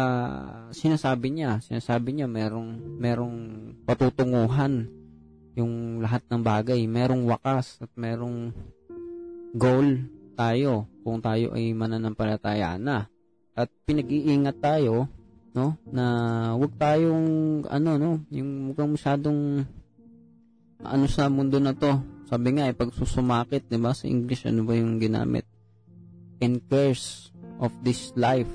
sinasabi 0.72 1.28
niya. 1.28 1.60
Sinasabi 1.60 2.16
niya 2.16 2.24
merong 2.24 2.96
merong 2.96 3.36
patutunguhan 3.84 4.88
yung 5.60 6.00
lahat 6.00 6.24
ng 6.32 6.40
bagay. 6.40 6.80
Merong 6.88 7.28
wakas 7.28 7.84
at 7.84 7.92
merong 8.00 8.56
goal 9.52 10.08
tayo 10.40 10.88
kung 11.04 11.20
tayo 11.20 11.52
ay 11.52 11.76
mananampalataya 11.76 12.80
na. 12.80 13.04
At 13.52 13.68
pinag-iingat 13.84 14.56
tayo 14.58 15.06
no 15.54 15.78
na 15.86 16.04
wag 16.58 16.74
tayong 16.74 17.62
ano 17.70 17.90
no 17.94 18.10
yung 18.34 18.74
mukhang 18.74 18.98
masyadong 18.98 19.62
ano 20.84 21.08
sa 21.08 21.32
mundo 21.32 21.58
na 21.58 21.72
to 21.72 22.14
sabi 22.24 22.56
nga, 22.56 22.66
eh, 22.66 22.74
pag 22.74 22.90
susumakit, 22.90 23.68
di 23.68 23.76
ba, 23.76 23.92
sa 23.92 24.08
English, 24.08 24.48
ano 24.48 24.64
ba 24.64 24.72
yung 24.72 24.96
ginamit? 24.96 25.44
And 26.40 26.58
curse 26.66 27.30
of 27.60 27.70
this 27.84 28.16
life, 28.16 28.48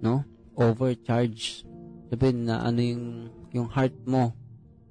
no? 0.00 0.24
Overcharge. 0.56 1.68
Sabihin 2.08 2.48
na 2.48 2.64
ano 2.64 2.80
yung, 2.80 3.06
yung 3.52 3.68
heart 3.68 3.94
mo. 4.08 4.32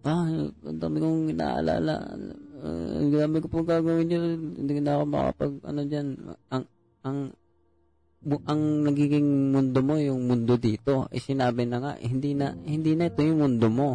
Ah, 0.06 0.24
ang 0.30 0.80
dami 0.80 1.02
kong 1.02 1.36
inaalala. 1.36 2.16
Uh, 2.64 3.02
ang 3.02 3.10
dami 3.12 3.44
ko 3.44 3.50
pong 3.50 3.68
gagawin 3.68 4.08
dyan. 4.08 4.56
Hindi 4.56 4.80
na 4.80 5.02
ako 5.02 5.04
makapag, 5.10 5.54
ano 5.66 5.82
dyan. 5.84 6.08
Ang, 6.54 6.64
ang, 7.02 7.18
ang 8.46 8.62
nagiging 8.88 9.52
mundo 9.52 9.82
mo, 9.82 9.98
yung 9.98 10.30
mundo 10.30 10.56
dito, 10.56 11.10
eh 11.10 11.20
sinabi 11.20 11.66
na 11.66 11.82
nga, 11.82 11.92
eh, 11.98 12.08
hindi 12.08 12.38
na, 12.38 12.54
hindi 12.54 12.94
na 12.94 13.10
ito 13.10 13.26
yung 13.26 13.42
mundo 13.42 13.68
mo. 13.74 13.90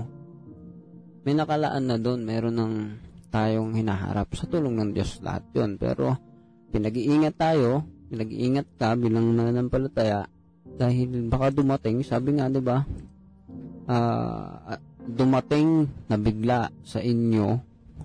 May 1.22 1.38
nakalaan 1.38 1.86
na 1.86 1.96
doon, 1.98 2.26
meron 2.26 2.56
ng 2.58 2.74
tayong 3.30 3.78
hinaharap. 3.78 4.34
Sa 4.34 4.50
tulong 4.50 4.74
ng 4.76 4.90
Diyos 4.90 5.22
lahat 5.22 5.46
yun. 5.54 5.78
Pero, 5.78 6.18
pinag-iingat 6.74 7.34
tayo, 7.38 7.86
pinag-iingat 8.10 8.76
ka 8.76 8.98
bilang 8.98 9.32
nananampalataya 9.32 10.26
dahil 10.76 11.30
baka 11.30 11.54
dumating, 11.54 12.02
sabi 12.02 12.36
nga, 12.36 12.50
di 12.50 12.58
ba, 12.58 12.82
uh, 13.86 14.76
dumating 15.06 15.86
na 16.10 16.16
bigla 16.18 16.70
sa 16.82 16.98
inyo 16.98 17.48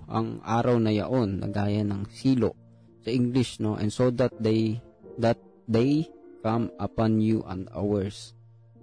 ang 0.08 0.40
araw 0.46 0.78
na 0.80 0.94
yaon, 0.94 1.42
na 1.42 1.48
gaya 1.50 1.84
ng 1.84 2.08
silo 2.14 2.56
sa 3.04 3.10
English, 3.12 3.60
no? 3.60 3.76
And 3.76 3.92
so 3.92 4.08
that 4.14 4.32
they, 4.40 4.80
that 5.20 5.38
they 5.68 6.08
come 6.40 6.70
upon 6.80 7.20
you 7.20 7.44
and 7.44 7.68
ours. 7.74 8.32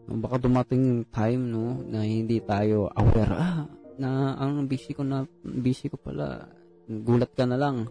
No, 0.05 0.21
baka 0.21 0.45
dumating 0.45 1.09
time, 1.09 1.49
no, 1.49 1.81
na 1.81 2.05
hindi 2.05 2.37
tayo 2.43 2.93
aware, 2.93 3.33
ah, 3.33 3.65
na 3.99 4.35
ang 4.35 4.67
busy 4.67 4.91
ko 4.91 5.03
na 5.03 5.23
busy 5.43 5.87
ko 5.87 5.95
pala 5.99 6.47
gulat 6.87 7.31
ka 7.33 7.47
na 7.47 7.57
lang. 7.57 7.87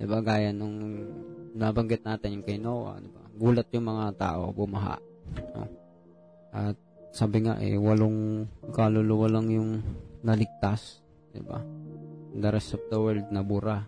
'di 0.00 0.06
ba? 0.08 0.24
Gaya 0.24 0.50
nung 0.54 1.04
nabanggit 1.52 2.06
natin 2.06 2.40
yung 2.40 2.46
kay 2.46 2.56
Noah 2.56 2.96
'di 2.98 3.10
ba? 3.12 3.22
Gulat 3.36 3.68
yung 3.76 3.86
mga 3.86 4.06
tao 4.16 4.52
bumaha. 4.52 4.96
No? 5.54 5.64
at 6.50 6.74
sabi 7.14 7.46
nga 7.46 7.54
eh 7.62 7.78
walong 7.78 8.42
kaluluwa 8.74 9.30
lang 9.30 9.46
yung 9.54 9.70
naligtas 10.26 11.04
'di 11.30 11.42
ba? 11.44 11.60
The 12.30 12.48
rest 12.48 12.78
of 12.78 12.82
the 12.88 12.98
world 12.98 13.26
nabura. 13.28 13.84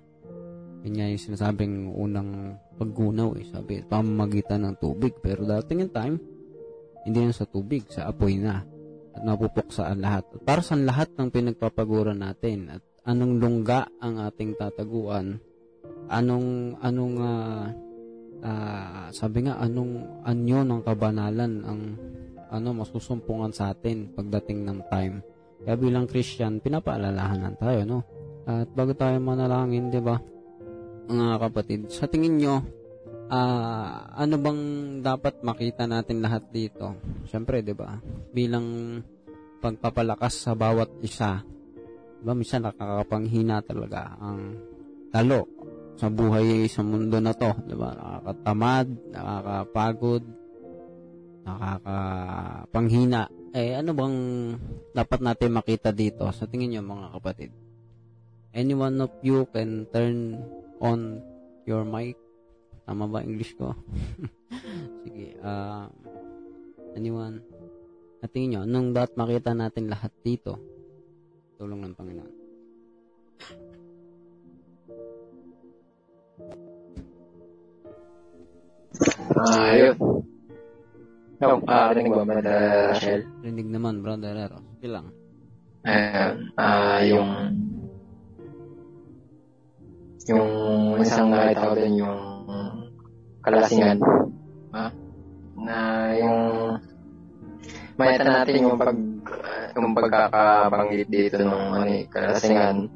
Yun 0.83 0.95
nga 0.99 1.07
yung 1.07 1.23
sinasabing 1.23 1.95
unang 1.95 2.59
paggunaw 2.75 3.39
eh. 3.39 3.47
Sabi 3.47 3.87
pamamagitan 3.87 4.67
ng 4.67 4.77
tubig. 4.83 5.15
Pero 5.23 5.47
dating 5.47 5.87
yung 5.87 5.95
time 5.95 6.17
hindi 7.03 7.19
na 7.23 7.35
sa 7.35 7.47
tubig 7.47 7.87
sa 7.91 8.11
apoy 8.11 8.39
na 8.39 8.63
at 9.13 9.23
mapupuksa 9.23 9.89
ang 9.89 10.01
lahat. 10.01 10.25
At 10.33 10.41
para 10.45 10.63
sa 10.65 10.77
lahat 10.77 11.13
ng 11.17 11.29
pinagpapaguran 11.29 12.21
natin 12.21 12.73
at 12.73 12.83
anong 13.05 13.39
lungga 13.39 13.89
ang 14.01 14.23
ating 14.23 14.57
tataguan, 14.57 15.41
anong 16.09 16.79
anong 16.81 17.17
uh, 17.19 17.65
uh, 18.43 19.07
sabi 19.13 19.47
nga 19.47 19.59
anong 19.63 20.25
anyo 20.27 20.61
ng 20.67 20.81
kabanalan 20.83 21.53
ang 21.65 21.81
ano 22.53 22.69
masusumpungan 22.77 23.53
sa 23.55 23.73
atin 23.73 24.13
pagdating 24.13 24.69
ng 24.69 24.79
time. 24.93 25.25
Kaya 25.63 25.79
bilang 25.79 26.11
Christian, 26.11 26.59
pinapaalalahanan 26.59 27.55
tayo, 27.57 27.81
no? 27.87 27.99
At 28.45 28.69
bago 28.75 28.93
tayo 28.99 29.23
manalangin, 29.23 29.89
'di 29.89 30.03
ba? 30.03 30.19
Mga 31.07 31.37
kapatid, 31.39 31.81
sa 31.89 32.11
tingin 32.11 32.43
nyo, 32.43 32.82
uh, 33.29 33.91
ano 34.17 34.35
bang 34.41 34.61
dapat 35.05 35.45
makita 35.45 35.85
natin 35.87 36.25
lahat 36.25 36.49
dito? 36.51 36.97
Siyempre, 37.29 37.61
'di 37.61 37.75
ba? 37.77 38.01
Bilang 38.33 38.99
pagpapalakas 39.63 40.49
sa 40.49 40.57
bawat 40.57 40.91
isa. 41.05 41.43
'Di 41.43 42.25
ba? 42.25 42.33
Minsan 42.35 42.67
nakakapanghina 42.67 43.63
talaga 43.63 44.17
ang 44.19 44.57
talo 45.13 45.47
sa 46.01 46.09
buhay 46.09 46.67
sa 46.67 46.83
mundo 46.83 47.21
na 47.21 47.35
'to, 47.37 47.53
'di 47.69 47.77
ba? 47.77 47.91
Nakakatamad, 47.95 48.87
nakakapagod, 49.13 50.25
nakakapanghina. 51.45 53.23
Eh 53.53 53.77
ano 53.77 53.93
bang 53.93 54.17
dapat 54.97 55.21
natin 55.21 55.51
makita 55.53 55.93
dito 55.93 56.25
sa 56.33 56.49
tingin 56.49 56.73
niyo 56.73 56.83
mga 56.83 57.13
kapatid? 57.21 57.53
Anyone 58.53 59.01
of 59.01 59.13
you 59.25 59.49
can 59.49 59.89
turn 59.93 60.41
on 60.81 61.21
your 61.65 61.85
mic 61.89 62.22
Tama 62.83 63.07
ba 63.07 63.23
English 63.23 63.55
ko? 63.55 63.75
Sige. 65.07 65.39
Uh, 65.39 65.87
anyone? 66.99 67.39
At 68.23 68.31
tingin 68.31 68.55
nyo, 68.55 68.61
anong 68.63 68.95
dapat 68.95 69.13
makita 69.19 69.51
natin 69.55 69.91
lahat 69.91 70.15
dito? 70.23 70.59
Tulong 71.59 71.83
ng 71.83 71.95
Panginoon. 71.95 72.33
Ah, 79.33 79.43
uh, 79.43 79.71
yun. 79.75 79.97
No, 81.43 81.59
ah, 81.67 81.91
uh, 81.91 81.99
rinig 81.99 82.15
ba, 82.15 82.23
Brother 82.23 82.95
Rachel? 82.95 83.27
Rinig 83.43 83.67
naman, 83.67 83.99
Brother 83.99 84.39
Ero. 84.39 84.63
Sige 84.79 84.87
lang. 84.87 85.11
Ayun, 85.83 86.35
ah, 86.55 87.03
yung 87.03 87.31
yung 90.31 90.51
isang 91.03 91.35
nakita 91.35 91.67
ko 91.67 91.75
din 91.75 91.99
yung 91.99 92.32
kalasingan. 93.43 93.99
Ha? 94.73 94.87
Na 95.59 95.77
yung 96.17 96.41
makita 97.99 98.25
natin 98.25 98.63
yung 98.65 98.79
pag 98.79 98.97
yung 99.77 99.93
pagkakabanggit 99.93 101.09
dito 101.11 101.37
ng 101.43 101.51
ano, 101.77 101.91
eh, 101.91 102.05
kalasingan 102.09 102.89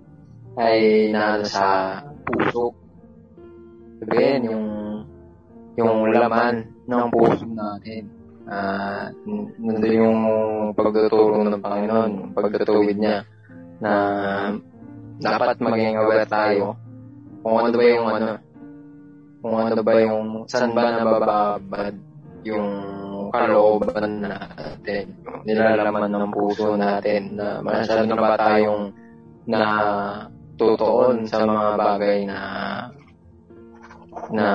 ay 0.57 1.11
na 1.13 1.45
sa 1.45 2.01
puso. 2.25 2.73
Sabihin, 4.01 4.49
yung 4.49 4.67
yung 5.77 6.09
laman 6.09 6.65
ng 6.89 7.05
puso 7.13 7.45
natin. 7.45 8.09
Uh, 8.47 9.11
nandun 9.59 9.91
yung 9.99 10.21
pagtuturo 10.73 11.43
ng 11.43 11.59
Panginoon, 11.59 12.11
yung 12.15 12.33
pagtutuwid 12.33 12.95
niya 12.95 13.27
na 13.83 13.93
dapat 15.19 15.59
maging 15.59 15.99
aware 15.99 16.29
tayo 16.31 16.79
kung 17.43 17.59
ano 17.59 17.75
ba 17.75 17.85
yung 17.85 18.07
ano, 18.07 18.29
kung 19.47 19.63
ano 19.63 19.79
ba 19.79 19.95
yung, 20.03 20.51
saan 20.51 20.75
ba 20.75 20.91
nabababad 20.91 21.95
yung 22.43 22.67
kalooban 23.31 24.27
natin, 24.27 25.15
nilalaman 25.47 26.11
ng 26.11 26.35
puso 26.35 26.75
natin, 26.75 27.39
na 27.39 27.63
masyado 27.63 28.11
na 28.11 28.19
ba 28.19 28.35
tayong 28.35 28.91
na 29.47 29.63
tutuon 30.59 31.31
sa 31.31 31.47
mga 31.47 31.67
bagay 31.79 32.19
na 32.27 32.39
na 34.35 34.49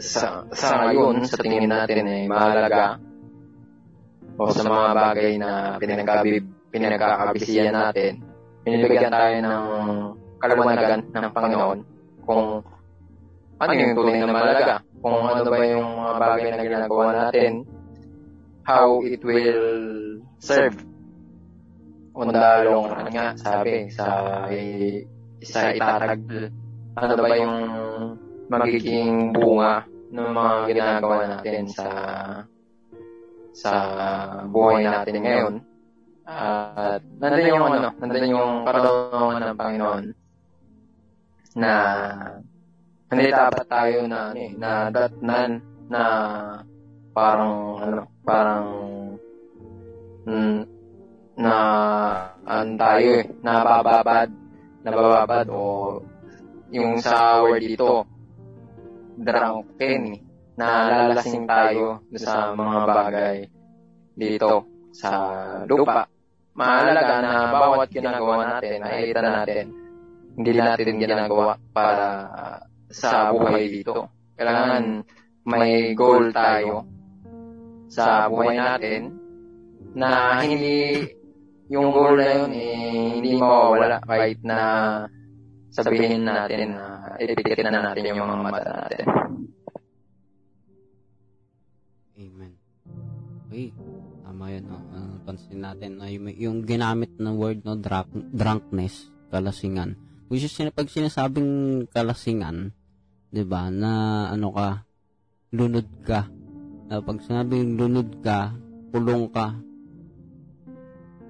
sa, 0.00 0.48
sa 0.56 0.88
ngayon, 0.88 1.28
sa 1.28 1.36
tingin 1.36 1.68
natin 1.68 2.08
ay 2.08 2.24
mahalaga 2.24 2.96
o 4.40 4.48
sa 4.48 4.64
mga 4.64 4.88
bagay 4.96 5.32
na 5.36 5.76
pinagkabib, 5.76 6.48
pinagkakabisiyan 6.72 7.76
natin, 7.76 8.24
binibigyan 8.64 9.12
tayo 9.12 9.36
ng 9.36 9.64
kalawanagan 10.40 11.12
ng 11.12 11.32
Panginoon 11.36 11.78
kung 12.24 12.64
ano 13.62 13.72
yung 13.78 13.94
tunay 13.94 14.18
na 14.18 14.26
malaga, 14.26 14.74
kung 14.98 15.22
ano 15.22 15.40
ba 15.46 15.58
yung 15.62 15.88
mga 15.94 16.12
bagay 16.18 16.48
na 16.50 16.62
ginagawa 16.66 17.04
natin, 17.14 17.52
how 18.66 18.98
it 19.06 19.22
will 19.22 20.18
serve. 20.42 20.74
Undalong, 22.12 22.90
ano 22.90 23.08
nga, 23.14 23.26
sabi, 23.38 23.86
sa, 23.94 24.06
sa 25.46 25.60
itatag, 25.70 26.20
ano 26.98 27.12
ba 27.14 27.34
yung 27.38 27.56
magiging 28.50 29.30
bunga 29.30 29.86
ng 30.12 30.28
mga 30.34 30.54
ginagawa 30.68 31.16
natin 31.24 31.64
sa 31.72 31.88
sa 33.52 33.72
buhay 34.48 34.84
natin 34.84 35.22
ngayon. 35.22 35.54
At 36.28 37.00
nandun 37.20 37.48
yung 37.48 37.62
ano, 37.64 37.88
nandun 37.96 38.32
yung 38.32 38.52
katanungan 38.64 39.40
ng 39.40 39.56
Panginoon 39.56 40.04
na 41.56 41.72
hindi 43.12 43.28
dapat 43.28 43.66
tayo 43.68 44.08
na 44.08 44.32
ano 44.32 44.40
eh, 44.40 44.50
na 44.56 44.70
datnan 44.88 45.50
na 45.92 46.02
parang 47.12 47.56
ano, 47.76 48.02
parang 48.24 48.66
mm, 50.24 50.60
na 51.36 51.56
an 52.48 52.68
tayo 52.80 53.08
eh, 53.20 53.26
nabababad, 53.44 54.28
nabababad 54.80 55.46
o 55.52 55.60
yung 56.72 56.96
sa 57.04 57.44
word 57.44 57.60
dito 57.60 58.08
drunken 59.20 60.16
na 60.56 60.68
lalasing 61.12 61.44
tayo 61.44 62.00
sa 62.16 62.56
mga 62.56 62.80
bagay 62.88 63.36
dito 64.16 64.64
sa 64.96 65.12
lupa. 65.68 66.08
Mahalaga 66.52 67.24
na 67.24 67.32
bawat 67.48 67.88
ginagawa 67.92 68.56
natin, 68.56 68.80
nakikita 68.80 69.20
natin, 69.20 69.64
hindi 70.36 70.52
natin 70.56 70.96
ginagawa 71.00 71.56
para 71.72 72.08
sa 72.92 73.32
buhay 73.32 73.72
dito. 73.72 74.06
Kailangan 74.36 75.02
may 75.48 75.96
goal 75.96 76.30
tayo 76.30 76.86
sa 77.90 78.30
buhay 78.30 78.56
natin 78.56 79.16
na 79.92 80.40
hindi 80.40 81.04
yung 81.72 81.88
goal 81.88 82.20
na 82.20 82.28
yun 82.36 82.50
eh, 82.52 83.16
hindi 83.16 83.30
mawawala 83.40 83.98
kahit 84.04 84.40
na 84.44 84.58
sabihin 85.72 86.28
natin 86.28 86.76
na 86.76 87.16
ipikit 87.16 87.64
na 87.64 87.80
natin 87.80 88.12
yung 88.12 88.20
mga 88.20 88.36
mata 88.44 88.72
natin. 88.84 89.04
Amen. 92.20 92.52
Okay, 93.48 93.72
tama 94.20 94.44
yun. 94.52 94.64
No? 94.68 94.78
Uh, 94.92 95.16
pansin 95.24 95.60
natin 95.64 95.90
na 95.96 96.12
yung, 96.12 96.28
yung 96.36 96.58
ginamit 96.68 97.12
ng 97.16 97.34
word 97.40 97.64
no 97.64 97.76
drunk, 97.76 98.12
drunkenness, 98.36 99.08
kalasingan. 99.32 99.96
Which 100.28 100.44
is 100.44 100.56
pag 100.72 100.88
sinasabing 100.88 101.84
kalasingan, 101.92 102.72
'di 103.32 103.42
ba, 103.48 103.72
na 103.72 104.28
ano 104.28 104.52
ka, 104.52 104.84
lunod 105.56 105.88
ka. 106.04 106.28
Uh, 106.92 107.00
pag 107.00 107.18
sinabing 107.24 107.80
lunod 107.80 108.20
ka, 108.20 108.52
kulong 108.92 109.32
ka. 109.32 109.56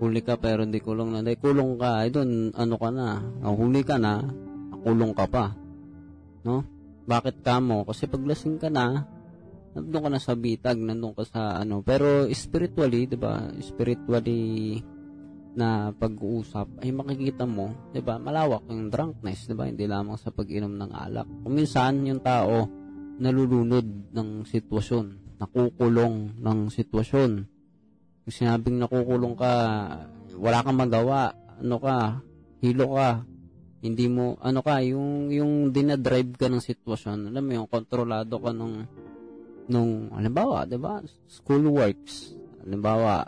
Huli 0.02 0.18
ka 0.18 0.34
pero 0.34 0.66
hindi 0.66 0.82
kulong 0.82 1.14
na. 1.14 1.22
Dahil 1.22 1.38
kulong 1.38 1.78
ka, 1.78 2.02
ay 2.02 2.10
doon, 2.10 2.50
ano 2.58 2.74
ka 2.74 2.90
na, 2.90 3.22
huli 3.46 3.86
ka 3.86 4.02
na, 4.02 4.18
kulong 4.82 5.14
ka 5.14 5.30
pa. 5.30 5.54
No? 6.42 6.66
Bakit 7.06 7.46
ka 7.46 7.62
mo? 7.62 7.86
Kasi 7.86 8.10
paglasing 8.10 8.58
ka 8.58 8.66
na, 8.66 9.06
nandun 9.78 10.02
ka 10.02 10.10
na 10.10 10.18
sa 10.18 10.34
bitag, 10.34 10.82
nandun 10.82 11.14
ka 11.14 11.22
sa 11.22 11.62
ano. 11.62 11.80
Pero 11.86 12.26
spiritually, 12.34 13.06
'di 13.06 13.18
ba? 13.18 13.46
Spiritually 13.62 14.78
na 15.52 15.92
pag-uusap 15.92 16.80
ay 16.80 16.90
makikita 16.92 17.44
mo, 17.44 17.92
'di 17.92 18.00
ba? 18.00 18.16
Malawak 18.16 18.64
yung 18.72 18.88
drunkenness, 18.88 19.48
'di 19.48 19.54
ba? 19.56 19.68
Hindi 19.68 19.84
lamang 19.84 20.16
sa 20.16 20.32
pag-inom 20.32 20.72
ng 20.72 20.92
alak. 20.92 21.28
Kung 21.44 21.52
minsan 21.52 22.04
yung 22.08 22.24
tao 22.24 22.68
nalulunod 23.20 24.12
ng 24.16 24.48
sitwasyon, 24.48 25.36
nakukulong 25.42 26.38
ng 26.40 26.58
sitwasyon. 26.72 27.30
Kung 28.22 28.32
sinabing 28.32 28.78
nakukulong 28.80 29.34
ka, 29.36 29.52
wala 30.38 30.58
kang 30.64 30.78
magawa, 30.78 31.34
ano 31.58 31.76
ka, 31.82 32.22
hilo 32.62 32.94
ka, 32.94 33.26
hindi 33.82 34.06
mo, 34.06 34.38
ano 34.38 34.62
ka, 34.62 34.78
yung, 34.86 35.34
yung 35.34 35.74
dinadrive 35.74 36.38
ka 36.38 36.46
ng 36.46 36.62
sitwasyon, 36.62 37.34
alam 37.34 37.42
mo 37.42 37.52
yung 37.58 37.68
kontrolado 37.68 38.38
ka 38.38 38.54
nung, 38.54 38.86
nung, 39.66 40.14
halimbawa, 40.14 40.62
di 40.70 40.78
ba, 40.78 41.02
school 41.26 41.66
works, 41.66 42.38
halimbawa, 42.62 43.26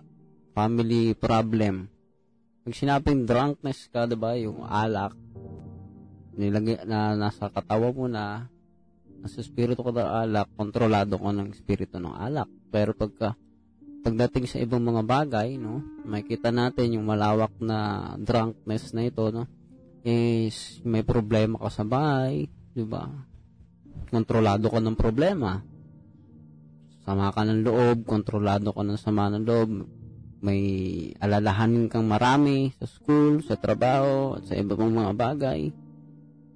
family 0.54 1.18
problem, 1.18 1.90
pag 2.64 2.72
sinabing 2.72 3.28
drunkenness 3.28 3.92
ka, 3.92 4.08
di 4.08 4.16
ba, 4.16 4.32
yung 4.40 4.64
alak, 4.64 5.12
nilagay, 6.32 6.88
na 6.88 7.12
nasa 7.12 7.52
katawa 7.52 7.92
mo 7.92 8.08
na, 8.08 8.48
nasa 9.20 9.44
spirito 9.44 9.84
ko 9.84 9.92
ng 9.92 10.00
alak, 10.00 10.48
kontrolado 10.56 11.20
ko 11.20 11.28
ng 11.28 11.52
spirito 11.52 12.00
ng 12.00 12.16
alak. 12.16 12.48
Pero 12.72 12.96
pagka, 12.96 13.36
pagdating 14.00 14.48
sa 14.48 14.64
ibang 14.64 14.80
mga 14.80 15.04
bagay, 15.04 15.60
no, 15.60 15.84
makikita 16.08 16.48
natin 16.48 16.96
yung 16.96 17.04
malawak 17.04 17.52
na 17.60 18.12
drunkenness 18.16 18.96
na 18.96 19.12
ito, 19.12 19.28
no, 19.28 19.44
is 20.00 20.80
may 20.88 21.04
problema 21.04 21.60
ka 21.60 21.68
sa 21.68 21.84
bahay, 21.84 22.48
di 22.72 22.84
ba? 22.84 23.12
Kontrolado 24.08 24.72
ka 24.72 24.80
ng 24.80 24.96
problema. 24.96 25.60
Sama 27.04 27.28
ka 27.28 27.44
ng 27.44 27.60
loob, 27.60 28.08
kontrolado 28.08 28.72
ka 28.72 28.80
ng 28.80 28.96
sama 28.96 29.28
ng 29.28 29.44
loob, 29.44 29.68
may 30.44 30.62
alalahanin 31.16 31.88
kang 31.88 32.04
marami 32.04 32.68
sa 32.76 32.84
school, 32.84 33.40
sa 33.40 33.56
trabaho, 33.56 34.36
at 34.36 34.44
sa 34.44 34.60
iba 34.60 34.76
pang 34.76 34.92
mga 34.92 35.16
bagay, 35.16 35.72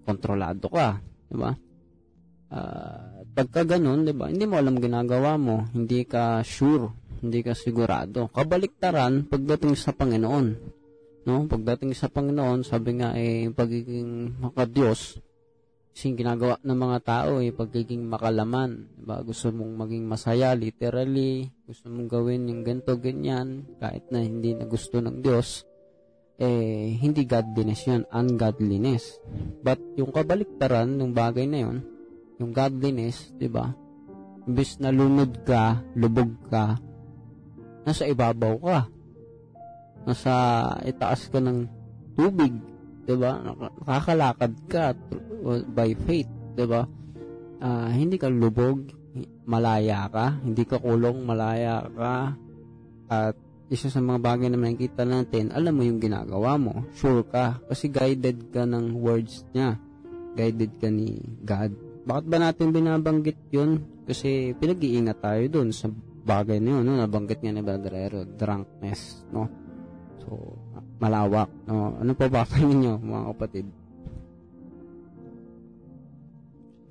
kontrolado 0.05 0.69
ka, 0.69 1.01
di 1.33 1.37
ba? 1.41 1.53
Uh, 2.49 3.25
pagka 3.33 3.65
ganun, 3.65 4.05
di 4.05 4.13
ba, 4.13 4.29
hindi 4.29 4.45
mo 4.45 4.61
alam 4.61 4.77
ginagawa 4.77 5.41
mo, 5.41 5.65
hindi 5.73 6.05
ka 6.05 6.45
sure, 6.45 6.93
hindi 7.25 7.41
ka 7.41 7.57
sigurado. 7.57 8.29
Kabaliktaran 8.29 9.25
pagdating 9.25 9.73
sa 9.73 9.97
Panginoon. 9.97 10.47
No? 11.25 11.45
Pagdating 11.45 11.93
sa 11.97 12.09
Panginoon, 12.09 12.65
sabi 12.65 13.01
nga 13.01 13.17
eh, 13.17 13.49
pagiging 13.53 14.41
makadiyos, 14.41 15.21
yung 16.07 16.15
ginagawa 16.15 16.55
ng 16.63 16.79
mga 16.79 16.99
tao 17.03 17.43
eh, 17.43 17.51
pagiging 17.51 18.07
makalaman. 18.07 18.87
Diba? 18.95 19.19
Gusto 19.27 19.51
mong 19.51 19.75
maging 19.87 20.05
masaya, 20.07 20.55
literally, 20.55 21.51
gusto 21.67 21.91
mong 21.91 22.07
gawin 22.07 22.47
yung 22.47 22.63
ganto 22.63 22.95
ganyan, 23.01 23.67
kahit 23.83 24.07
na 24.15 24.23
hindi 24.23 24.55
na 24.55 24.69
gusto 24.69 25.03
ng 25.03 25.19
Diyos, 25.19 25.67
eh, 26.39 26.95
hindi 26.95 27.27
godliness 27.27 27.83
yun, 27.91 28.07
ungodliness. 28.15 29.19
But 29.65 29.83
yung 29.99 30.15
kabaliktaran 30.15 30.95
ng 30.95 31.11
bagay 31.11 31.51
na 31.51 31.59
yun, 31.67 31.83
yung 32.39 32.55
godliness, 32.55 33.35
di 33.35 33.51
ba? 33.51 33.75
Imbis 34.47 34.79
na 34.79 34.95
lunod 34.95 35.43
ka, 35.43 35.83
lubog 35.99 36.31
ka, 36.47 36.79
nasa 37.83 38.07
ibabaw 38.07 38.55
ka 38.63 38.81
nasa 40.09 40.33
itaas 40.89 41.29
ka 41.29 41.37
ng 41.37 41.69
tubig, 42.17 42.57
'di 43.09 43.17
ba? 43.17 43.41
Nakakalakad 43.89 44.53
ka 44.69 44.93
by 45.73 45.97
faith, 46.05 46.29
'di 46.53 46.67
ba? 46.69 46.85
Uh, 47.59 47.89
hindi 47.91 48.21
ka 48.21 48.29
lubog, 48.29 48.93
malaya 49.49 50.07
ka, 50.13 50.37
hindi 50.45 50.69
ka 50.69 50.77
kulong, 50.77 51.25
malaya 51.25 51.89
ka. 51.89 52.37
At 53.09 53.35
isa 53.73 53.89
sa 53.89 54.05
mga 54.05 54.21
bagay 54.21 54.49
na 54.53 54.61
makikita 54.61 55.09
natin, 55.09 55.51
alam 55.51 55.73
mo 55.73 55.83
yung 55.83 55.99
ginagawa 55.99 56.61
mo, 56.61 56.85
sure 56.95 57.25
ka, 57.25 57.59
kasi 57.67 57.89
guided 57.89 58.53
ka 58.53 58.69
ng 58.69 58.95
words 58.95 59.49
niya. 59.57 59.81
Guided 60.37 60.79
ka 60.79 60.87
ni 60.93 61.19
God. 61.43 61.75
Bakit 62.07 62.25
ba 62.31 62.39
natin 62.39 62.71
binabanggit 62.71 63.51
yun? 63.51 63.83
Kasi 64.07 64.55
pinag-iingat 64.55 65.19
tayo 65.19 65.43
dun 65.51 65.75
sa 65.75 65.91
bagay 66.29 66.61
na 66.61 66.79
yun, 66.79 66.83
no? 66.85 66.97
nabanggit 66.97 67.41
nga 67.41 67.53
ni 67.53 67.65
Brother 67.65 67.93
Ero, 67.97 68.21
drunkenness, 68.25 69.25
no? 69.33 69.49
So, 70.25 70.57
malawak. 70.99 71.51
No? 71.67 71.95
Ano 71.99 72.13
pa 72.15 72.27
ba 72.27 72.43
kayo 72.47 72.67
ninyo, 72.69 72.95
mga 72.99 73.25
kapatid? 73.35 73.67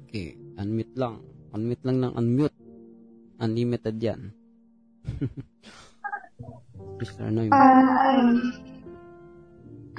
Okay, 0.08 0.39
unmute 0.56 0.96
lang. 0.96 1.20
Unmute 1.52 1.84
lang 1.84 1.98
ng 2.04 2.13
unmute. 2.15 2.58
Unlimited 3.38 3.96
yan. 4.02 4.22
Sister 6.98 7.30
Noy. 7.30 7.54
Ah, 7.54 8.17
um, 8.17 8.41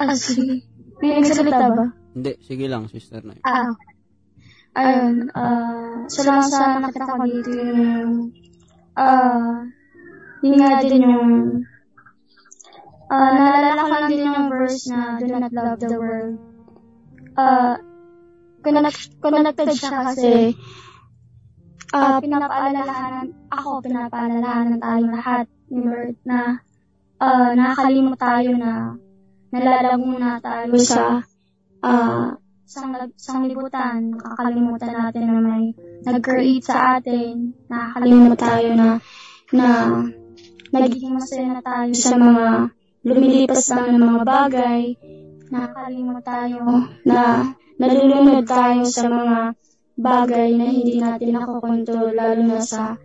ah, 0.03 0.15
sige. 0.17 0.67
May 0.99 1.23
nagsalita 1.23 1.71
ba? 1.71 1.85
Hindi, 2.11 2.35
sige 2.43 2.65
lang, 2.67 2.91
Sister 2.91 3.23
Noy. 3.23 3.39
Ah, 3.47 3.71
ayun, 4.75 5.31
ah, 5.31 5.39
uh, 5.39 5.95
salamat 6.11 6.51
sa 6.51 6.83
nakita 6.83 7.15
ko 7.15 7.23
dito 7.23 7.51
yung, 7.55 8.35
ah, 8.99 9.07
uh, 9.07 9.55
yun 10.43 10.55
nga 10.59 10.83
din 10.83 11.07
yung 11.07 11.29
uh, 13.09 13.31
naalala 13.33 13.81
ko 13.81 13.93
lang 13.93 14.07
din 14.13 14.29
yung 14.29 14.47
verse 14.53 14.85
na 14.89 15.17
do 15.17 15.25
not 15.33 15.51
love 15.51 15.81
the 15.81 15.97
world. 15.97 16.37
Uh, 17.33 17.75
connect, 18.61 19.17
connected 19.21 19.69
siya 19.73 20.13
kasi 20.13 20.53
uh, 21.93 22.17
pinapaalalahanan, 22.21 23.33
ako 23.49 23.69
pinapaalalahanan 23.81 24.77
tayo 24.77 25.03
lahat 25.09 25.45
ni 25.69 25.79
Lord 25.85 26.17
na 26.25 26.61
uh, 27.21 27.51
nakakalimot 27.57 28.17
tayo 28.19 28.51
na 28.57 28.97
nalalago 29.49 30.09
na 30.17 30.37
tayo 30.37 30.73
sa 30.77 31.25
uh, 31.81 32.37
sang, 32.69 32.93
sanglibutan. 33.17 34.13
Nakakalimutan 34.13 34.93
natin 34.93 35.23
na 35.25 35.37
may 35.41 35.63
nag-create 36.05 36.65
sa 36.65 36.99
atin. 37.01 37.57
Nakakalimot 37.65 38.37
tayo 38.37 38.69
na 38.77 38.89
na 39.49 39.67
nagiging 40.69 41.17
masaya 41.17 41.57
na 41.57 41.61
tayo 41.65 41.91
sa 41.97 42.13
mga 42.13 42.45
lumilipas 43.09 43.65
lang 43.73 43.97
ng 43.97 44.05
mga 44.05 44.21
bagay. 44.21 44.81
Nakakalimot 45.49 46.21
tayo 46.21 46.61
na 47.09 47.51
nalulunod 47.81 48.45
tayo 48.45 48.85
sa 48.85 49.09
mga 49.09 49.37
bagay 49.99 50.49
na 50.55 50.65
hindi 50.69 51.01
natin 51.01 51.35
nakokontrol, 51.35 52.13
lalo 52.15 52.41
na 52.45 52.61
sa 52.61 52.95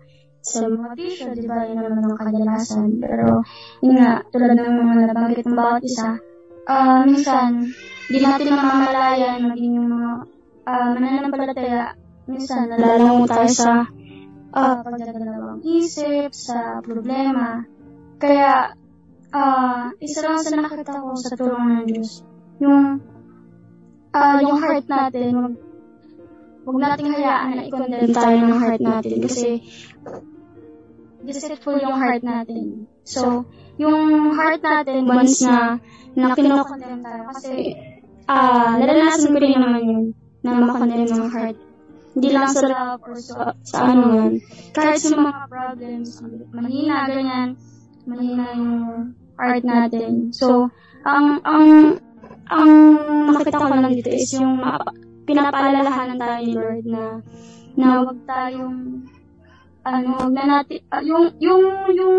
sa 0.45 0.69
mga 0.69 0.93
tissue, 0.93 1.33
di 1.33 1.49
ba, 1.49 1.65
yun 1.65 1.81
naman 1.81 2.05
ang 2.05 2.21
kadalasan. 2.21 3.01
Pero, 3.01 3.41
yun 3.81 3.97
nga, 3.97 4.21
tulad 4.29 4.53
ng 4.53 4.77
mga 4.77 4.95
nabanggit 5.09 5.45
ng 5.49 5.57
bawat 5.57 5.83
isa, 5.89 6.21
uh, 6.69 7.01
minsan, 7.09 7.73
di 8.13 8.21
natin 8.21 8.53
namamalayan, 8.53 9.41
maging 9.49 9.73
yung 9.81 9.89
mga 9.89 10.11
uh, 10.69 10.89
mananampalataya, 10.93 11.97
minsan, 12.29 12.69
nalalango 12.69 13.25
tayo 13.25 13.49
sa 13.49 13.89
uh, 14.53 14.77
pagdadalawang 14.85 15.65
isip, 15.65 16.29
sa 16.37 16.85
problema. 16.85 17.65
Kaya, 18.21 18.77
uh, 19.35 19.91
isa 19.99 20.19
lang 20.23 20.39
sa 20.39 20.55
nakita 20.55 20.95
ko 21.03 21.09
sa 21.19 21.35
tulong 21.35 21.65
ng 21.67 21.85
Diyos, 21.91 22.23
yung, 22.63 23.03
uh, 24.15 24.39
yung 24.41 24.59
heart 24.63 24.87
natin, 24.87 25.31
wag, 25.35 25.55
wag 26.65 26.79
nating 26.79 27.11
hayaan 27.11 27.53
na 27.59 27.63
i-condemn 27.67 28.15
tayo 28.15 28.37
ng 28.39 28.61
heart 28.63 28.81
natin 28.81 29.17
kasi 29.21 29.49
deceitful 31.25 31.81
yung 31.83 31.99
heart 31.99 32.23
natin. 32.23 32.87
So, 33.03 33.49
yung 33.81 34.33
heart 34.39 34.63
natin, 34.63 35.09
once 35.09 35.43
na, 35.43 35.83
na 36.15 36.37
kinokondemn 36.37 37.03
tayo, 37.03 37.23
kasi, 37.35 37.75
uh, 38.31 38.73
naranasan 38.79 39.35
ko 39.35 39.39
rin 39.43 39.59
naman 39.59 39.83
yun, 39.83 40.05
na 40.47 40.63
makondemn 40.63 41.11
ng 41.11 41.29
heart. 41.33 41.59
Hindi 42.15 42.31
lang 42.31 42.47
sa 42.47 42.63
love 42.71 43.03
or 43.11 43.19
sa, 43.19 43.59
sa 43.67 43.91
ano 43.91 44.03
man. 44.07 44.33
Kahit 44.71 45.03
sa 45.03 45.19
mga 45.19 45.51
problems, 45.51 46.23
mahina, 46.55 47.11
ganyan, 47.11 47.49
mahina 48.07 48.45
yung 48.55 48.79
heart 49.39 49.65
natin. 49.67 50.31
So, 50.35 50.71
ang, 51.05 51.41
ang, 51.45 51.99
ang 52.49 52.71
nakita 53.33 53.61
ko 53.61 53.67
lang 53.69 53.95
dito 53.95 54.11
is 54.11 54.31
yung 54.37 54.61
pinapaalalahanan 55.25 56.19
tayo 56.21 56.39
ni 56.45 56.53
Lord 56.53 56.85
na 56.85 57.05
na 57.75 58.07
huwag 58.07 58.19
tayong 58.23 59.03
ano, 59.85 60.09
wag 60.17 60.33
na 60.33 60.45
natin, 60.49 60.81
uh, 60.89 61.03
yung, 61.05 61.37
yung, 61.39 61.63
yung, 61.93 62.17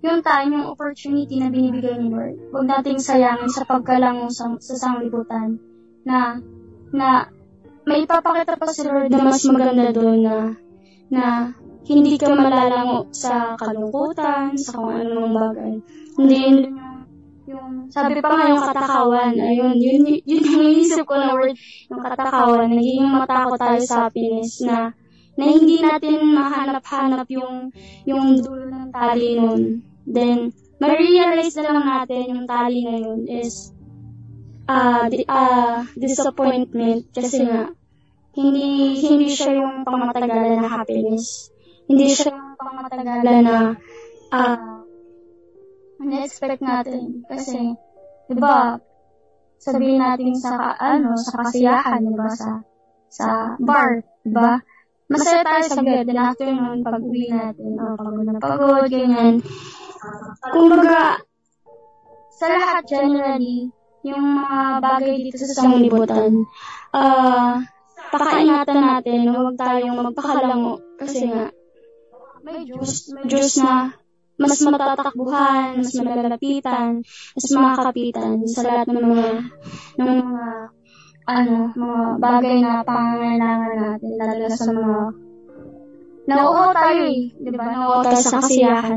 yung 0.00 0.18
time, 0.24 0.50
yung 0.56 0.66
opportunity 0.72 1.36
na 1.36 1.52
binibigay 1.52 2.00
ni 2.00 2.08
Lord, 2.08 2.40
huwag 2.48 2.64
nating 2.64 2.98
sayangin 2.98 3.52
sa 3.52 3.68
pagkalango 3.68 4.32
sa, 4.32 4.56
sa 4.56 4.74
sanglibutan 4.80 5.60
na, 6.08 6.40
na, 6.96 7.28
may 7.84 8.08
ipapakita 8.08 8.56
pa 8.56 8.66
si 8.72 8.88
Lord 8.88 9.12
na 9.12 9.20
mas 9.20 9.44
maganda 9.44 9.92
doon 9.92 10.18
na, 10.24 10.36
na, 11.12 11.24
hindi 11.82 12.14
ka 12.16 12.30
malalango 12.32 13.10
sa 13.12 13.58
kalungkutan, 13.58 14.54
sa 14.54 14.78
kung 14.78 14.96
anong 14.96 15.34
bagay. 15.34 15.72
Hindi 16.18 16.36
yun 16.42 16.56
yung, 17.52 17.90
sabi 17.90 18.22
pa 18.22 18.28
nga 18.32 18.46
yung 18.48 18.64
katakawan, 18.64 19.34
ayun, 19.34 19.76
yun, 19.76 20.02
yun, 20.06 20.20
yun 20.22 20.42
yung 20.46 20.62
inisip 20.62 21.04
ko 21.04 21.18
na 21.18 21.34
word, 21.34 21.58
yung 21.90 22.00
katakawan, 22.00 22.70
nagiging 22.70 23.10
matakot 23.10 23.58
tayo 23.58 23.80
sa 23.82 24.08
happiness 24.08 24.62
na, 24.62 24.94
na 25.34 25.44
hindi 25.50 25.82
natin 25.82 26.32
mahanap-hanap 26.32 27.26
yung, 27.28 27.74
yung 28.06 28.38
dulo 28.40 28.70
ng 28.70 28.88
tali 28.94 29.36
nun. 29.36 29.82
Then, 30.06 30.54
ma-realize 30.78 31.54
na 31.58 31.64
lang 31.66 31.86
natin 31.86 32.22
yung 32.30 32.44
tali 32.46 32.80
na 32.86 32.96
yun 32.98 33.20
is 33.26 33.70
uh, 34.70 35.06
di, 35.10 35.26
uh, 35.26 35.82
disappointment 35.98 37.10
kasi 37.10 37.42
nga, 37.42 37.74
hindi 38.32 38.96
hindi 39.04 39.28
siya 39.28 39.60
yung 39.60 39.84
pangmatagalan 39.84 40.64
na 40.64 40.68
happiness. 40.72 41.52
Hindi 41.84 42.08
siya 42.08 42.32
yung 42.32 42.56
pangmatagalan 42.56 43.44
na 43.44 43.56
uh, 44.32 44.71
na-expect 46.08 46.60
natin. 46.62 47.22
Kasi, 47.26 47.76
di 48.30 48.34
ba, 48.38 48.78
sabihin 49.58 50.00
natin 50.02 50.34
sa, 50.38 50.74
ano, 50.78 51.14
sa 51.18 51.32
kasiyahan, 51.46 52.02
di 52.02 52.14
ba, 52.14 52.28
sa, 52.32 52.62
sa 53.12 53.26
bar, 53.60 54.02
di 54.24 54.30
ba? 54.32 54.62
masaya 55.12 55.42
tayo 55.44 55.62
sa 55.68 55.80
bed. 55.84 56.04
Then 56.08 56.20
after 56.20 56.48
nun, 56.48 56.80
pag 56.80 57.04
uwi 57.04 57.28
natin, 57.28 57.76
oh, 57.76 57.94
pagod 58.00 58.24
na 58.24 58.40
pagod, 58.40 58.84
ganyan. 58.88 59.44
Kumbaga, 60.50 61.20
sa 62.32 62.46
lahat 62.48 62.82
generally, 62.88 63.68
yung 64.02 64.24
mga 64.24 64.60
bagay 64.82 65.14
dito 65.28 65.36
sa 65.38 65.62
sanglibutan, 65.62 66.32
ah, 66.96 66.98
uh, 66.98 67.54
pakaingatan 68.10 68.80
natin, 68.82 69.30
huwag 69.30 69.56
tayong 69.56 69.96
magpakalango. 70.00 70.80
Kasi 70.98 71.30
nga, 71.30 71.52
may 72.42 72.66
Diyos, 72.66 73.14
may 73.14 73.24
Diyos 73.30 73.54
na 73.62 73.94
mas 74.40 74.56
matatakbuhan, 74.64 75.80
mas 75.80 75.92
malalapitan, 75.96 77.04
mas 77.36 77.46
makakapitan 77.52 78.36
sa 78.48 78.60
lahat 78.64 78.86
ng 78.88 79.04
mga, 79.04 79.28
ng 80.00 80.10
mga 80.24 80.46
ano, 81.22 81.56
mga 81.78 82.00
bagay 82.18 82.56
na 82.58 82.72
pangangailangan 82.82 83.74
natin, 83.78 84.10
lalo 84.18 84.34
na 84.42 84.56
sa 84.56 84.72
mga 84.72 84.96
Nauuhaw 86.22 86.70
tayo 86.70 87.02
eh, 87.10 87.34
di 87.34 87.50
ba? 87.50 87.66
Nauuhaw 87.74 88.06
tayo 88.06 88.22
sa 88.22 88.38
kasiyahan. 88.38 88.94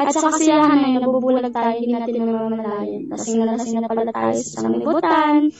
At 0.00 0.08
sa 0.08 0.32
kasiyahan 0.32 0.80
na 0.80 0.88
yun, 0.88 1.04
nabubulag 1.04 1.52
tayo, 1.52 1.76
hindi 1.76 1.92
natin 1.92 2.24
namamalayan. 2.24 3.12
Lasing 3.12 3.44
na 3.44 3.52
lasing 3.52 3.76
na 3.76 3.88
pala 3.92 4.08
tayo 4.08 4.32
sa 4.40 4.64
sanglibutan, 4.64 5.52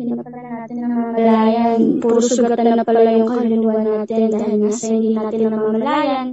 hindi 0.00 0.02
na 0.08 0.24
pala 0.24 0.40
natin 0.40 0.76
namamalayan. 0.80 1.78
Puro 2.00 2.16
sugatan 2.24 2.80
na 2.80 2.84
pala 2.84 3.12
yung 3.12 3.28
kaluluwa 3.28 3.76
natin 3.84 4.32
dahil 4.32 4.56
nasa 4.64 4.88
hindi 4.88 5.12
natin 5.12 5.40
namamalayan. 5.52 6.26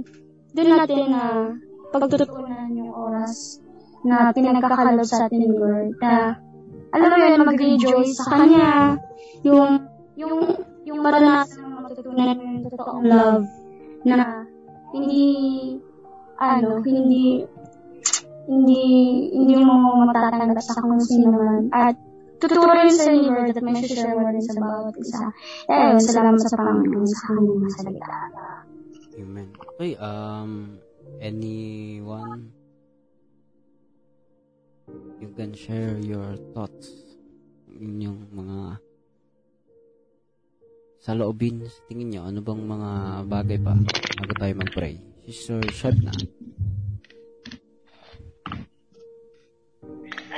Doon 0.56 0.68
natin 0.80 1.02
na 1.12 1.22
uh, 1.28 1.71
pagtutunan 1.92 2.68
yung 2.72 2.92
oras 2.92 3.60
na 4.02 4.34
pinagkakalab 4.34 5.04
sa 5.06 5.28
atin 5.28 5.38
ni 5.44 5.48
Lord 5.52 5.94
na 6.00 6.40
alam 6.92 7.08
mo 7.08 7.16
yun, 7.16 7.42
mag-rejoice 7.48 8.20
sa 8.20 8.36
Kanya, 8.36 9.00
yung, 9.40 9.88
yung, 10.12 10.60
yung 10.84 10.98
maranasan 11.00 11.64
ng 11.64 11.72
matutunan 11.80 12.36
yung 12.36 12.68
totoong 12.68 13.04
love 13.08 13.48
na 14.04 14.44
hindi, 14.92 15.24
ano, 16.36 16.84
hindi, 16.84 17.48
hindi, 18.44 18.84
hindi 19.32 19.54
mo 19.64 20.04
matatanggap 20.04 20.60
sa 20.60 20.84
kung 20.84 21.00
sino 21.00 21.32
man. 21.32 21.72
At 21.72 21.96
tuturo 22.36 22.76
rin 22.76 22.92
sa 22.92 23.08
ni 23.08 23.24
Lord 23.24 23.56
at 23.56 23.64
may 23.64 23.80
share 23.80 24.12
mo 24.12 24.28
rin 24.28 24.44
sa 24.44 24.60
bawat 24.60 24.94
isa. 25.00 25.32
Eh, 25.72 25.96
salamat 25.96 26.42
sa 26.44 26.60
Panginoon 26.60 27.08
sa 27.08 27.18
kanyang 27.32 27.60
masalita. 27.64 28.18
Amen. 29.16 29.48
Okay, 29.76 29.96
um, 29.96 30.76
anyone? 31.22 32.50
You 35.22 35.30
can 35.38 35.54
share 35.54 35.94
your 36.02 36.34
thoughts 36.50 36.90
inyong 37.70 38.26
mga 38.34 38.82
sa 41.02 41.14
loobin 41.14 41.62
sa 41.66 41.80
tingin 41.86 42.14
nyo 42.14 42.22
ano 42.26 42.38
bang 42.42 42.62
mga 42.62 42.90
bagay 43.26 43.58
pa 43.62 43.74
bago 44.18 44.32
tayo 44.38 44.52
mag-pray? 44.58 44.98
Sister 45.22 45.62
Shadna 45.70 46.10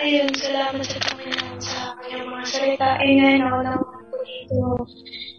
Ayun, 0.04 0.28
salamat 0.36 0.84
sa 0.84 1.00
Panginoon 1.00 1.56
sa 1.64 1.96
kanyang 1.96 2.28
mga 2.28 2.44
salita. 2.44 2.88
Ngayon 3.00 3.40
ako 3.40 3.58
na 3.64 3.72
dito 4.24 4.60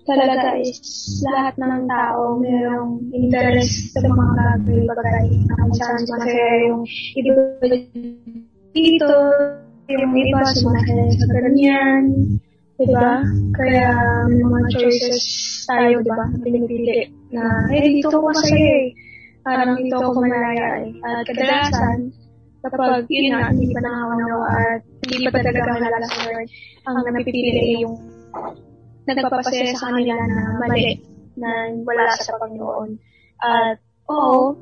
talaga 0.06 0.62
is 0.62 0.80
lahat 1.26 1.58
ng 1.58 1.84
tao 1.90 2.38
mayroong 2.38 3.02
interest 3.10 3.92
sa 3.98 4.06
mga 4.06 4.34
bagay-bagay 4.62 5.28
na 5.50 5.54
kung 5.58 5.74
saan 5.74 6.02
masaya 6.06 6.50
yung 6.70 6.82
iba 7.18 7.34
dito, 8.76 9.12
yung 9.90 10.14
iba 10.14 10.40
sumasaya 10.54 11.06
sa 11.10 11.26
ganyan, 11.34 12.04
diba? 12.78 13.24
Kaya 13.56 13.88
may 14.30 14.44
mga 14.44 14.68
choices 14.78 15.26
tayo, 15.66 16.04
diba? 16.06 16.26
Pinipili 16.44 17.10
na, 17.32 17.72
eh, 17.72 17.88
dito 17.90 18.14
ko 18.14 18.30
masaya 18.30 18.62
eh. 18.86 18.88
Parang 19.46 19.78
dito 19.78 20.02
ako 20.02 20.26
malaya 20.26 20.82
eh. 20.82 20.90
At 21.06 21.22
kadalasan, 21.30 22.10
kapag 22.66 23.06
yun 23.14 23.38
na, 23.38 23.54
hindi 23.54 23.70
pa 23.70 23.80
nakakanawa 23.86 24.48
at 24.58 24.82
hindi 25.06 25.30
pa 25.30 25.38
talaga 25.38 25.62
malala 25.78 26.08
sa 26.10 26.20
Lord, 26.26 26.50
ang 26.90 26.96
napipili 27.06 27.86
yung 27.86 27.96
nagpapasaya 29.06 29.74
sa 29.78 29.94
kanila 29.94 30.18
na 30.26 30.42
mali, 30.58 31.00
na 31.38 31.70
wala 31.86 32.10
sa 32.18 32.34
Panginoon. 32.42 32.90
At, 33.42 33.78
oo, 34.10 34.58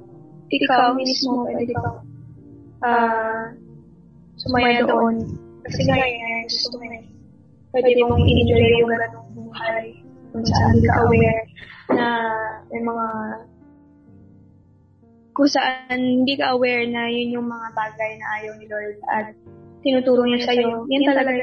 ikaw 0.51 0.93
mismo, 0.93 1.47
pwede 1.47 1.71
kang 1.71 2.03
uh, 2.83 3.43
sumaya 4.37 4.83
doon. 4.83 5.23
Kasi 5.63 5.87
nga, 5.87 5.95
gusto 6.45 6.75
mo 6.77 6.85
eh. 6.91 7.03
Pwede 7.73 7.89
mong 8.05 8.21
i-enjoy 8.21 8.85
yung 8.85 8.91
ganong 8.91 9.29
buhay 9.33 9.85
kung 10.29 10.45
saan 10.45 10.77
ka 10.81 10.93
aware 11.05 11.41
na 11.93 12.05
may 12.69 12.81
mga 12.81 13.07
kung 15.33 15.49
saan 15.49 15.97
hindi 15.97 16.37
ka 16.37 16.53
aware 16.53 16.85
na 16.85 17.09
yun 17.09 17.41
yung 17.41 17.47
mga 17.49 17.67
bagay 17.73 18.11
na 18.21 18.25
ayaw 18.37 18.53
ni 18.61 18.65
Lord 18.69 18.97
at 19.09 19.33
tinuturo 19.81 20.21
niya 20.29 20.45
sa'yo. 20.45 20.85
Yan 20.85 21.01
talaga, 21.09 21.33